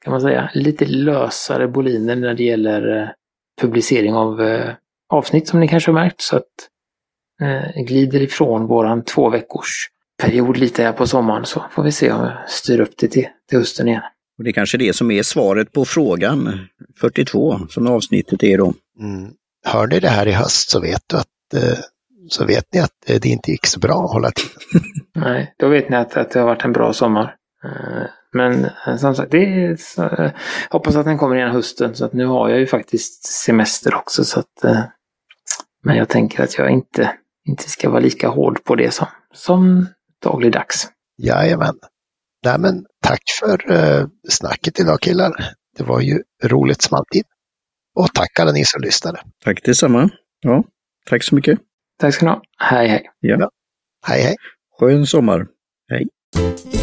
kan 0.00 0.10
man 0.10 0.20
säga, 0.20 0.50
lite 0.54 0.84
lösare 0.84 1.68
boliner 1.68 2.16
när 2.16 2.34
det 2.34 2.44
gäller 2.44 3.02
eh, 3.02 3.08
publicering 3.60 4.14
av 4.14 4.40
eh, 4.42 4.74
avsnitt 5.08 5.48
som 5.48 5.60
ni 5.60 5.68
kanske 5.68 5.90
har 5.90 6.00
märkt. 6.00 6.20
Så 6.20 6.36
att 6.36 6.68
eh, 7.42 7.82
glider 7.82 8.22
ifrån 8.22 8.66
våran 8.66 9.04
två 9.04 9.30
veckors 9.30 9.88
period 10.22 10.56
lite 10.56 10.82
här 10.82 10.92
på 10.92 11.06
sommaren 11.06 11.44
så 11.44 11.64
får 11.70 11.82
vi 11.82 11.92
se 11.92 12.12
om 12.12 12.24
jag 12.24 12.50
styr 12.50 12.80
upp 12.80 12.96
det 12.98 13.08
till, 13.08 13.28
till 13.48 13.58
hösten 13.58 13.88
igen. 13.88 14.02
Och 14.38 14.44
det 14.44 14.50
är 14.50 14.52
kanske 14.52 14.78
det 14.78 14.96
som 14.96 15.10
är 15.10 15.22
svaret 15.22 15.72
på 15.72 15.84
frågan 15.84 16.66
42 17.00 17.58
som 17.68 17.86
avsnittet 17.86 18.42
är 18.42 18.58
då. 18.58 18.74
Mm. 19.00 19.30
Hör 19.64 19.86
ni 19.86 20.00
det 20.00 20.08
här 20.08 20.28
i 20.28 20.32
höst 20.32 20.70
så 20.70 20.80
vet, 20.80 21.02
du 21.06 21.16
att, 21.16 21.54
eh, 21.54 21.78
så 22.28 22.44
vet 22.44 22.72
ni 22.72 22.80
att 22.80 23.10
eh, 23.10 23.20
det 23.20 23.28
inte 23.28 23.50
gick 23.50 23.66
så 23.66 23.80
bra 23.80 24.04
att 24.04 24.12
hålla 24.12 24.30
till. 24.30 24.80
Nej, 25.14 25.54
då 25.58 25.68
vet 25.68 25.88
ni 25.88 25.96
att, 25.96 26.16
att 26.16 26.30
det 26.30 26.38
har 26.38 26.46
varit 26.46 26.64
en 26.64 26.72
bra 26.72 26.92
sommar. 26.92 27.34
Eh, 27.64 28.06
Men 28.32 28.70
som 28.98 29.14
sagt, 29.14 29.30
det 29.30 29.38
är, 29.38 29.76
så, 29.76 30.30
hoppas 30.70 30.96
att 30.96 31.04
den 31.04 31.18
kommer 31.18 31.36
igen 31.36 31.50
hösten. 31.50 31.94
Så 31.94 32.04
att 32.04 32.12
nu 32.12 32.26
har 32.26 32.48
jag 32.48 32.58
ju 32.58 32.66
faktiskt 32.66 33.24
semester 33.24 33.94
också. 33.94 34.24
Så 34.24 34.40
att, 34.40 34.64
men 35.84 35.96
jag 35.96 36.08
tänker 36.08 36.42
att 36.42 36.58
jag 36.58 36.70
inte, 36.70 37.12
inte 37.44 37.70
ska 37.70 37.90
vara 37.90 38.00
lika 38.00 38.28
hård 38.28 38.64
på 38.64 38.74
det 38.74 38.90
som, 38.94 39.06
som 39.34 39.86
dagligdags. 40.22 40.88
Jajamän. 41.18 41.74
Nej, 42.44 42.58
men 42.58 42.84
tack 43.08 43.22
för 43.40 43.72
eh, 43.72 44.06
snacket 44.28 44.80
idag 44.80 45.00
killar. 45.00 45.32
Det 45.76 45.84
var 45.84 46.00
ju 46.00 46.22
roligt 46.44 46.82
som 46.82 46.98
alltid. 46.98 47.22
Och 47.94 48.14
tack 48.14 48.40
alla 48.40 48.52
ni 48.52 48.64
som 48.64 48.82
lyssnade. 48.82 49.20
Tack 49.44 49.62
detsamma. 49.64 50.10
Ja, 50.40 50.64
tack 51.06 51.24
så 51.24 51.34
mycket. 51.34 51.58
Tack 52.00 52.14
ska 52.14 52.26
ni 52.26 52.32
ha. 52.32 52.42
Hej 52.58 52.88
hej. 52.88 53.10
Ja. 53.20 53.50
Hej 54.06 54.22
hej. 54.22 54.36
Skön 54.78 55.06
sommar. 55.06 55.46
Hej. 55.90 56.77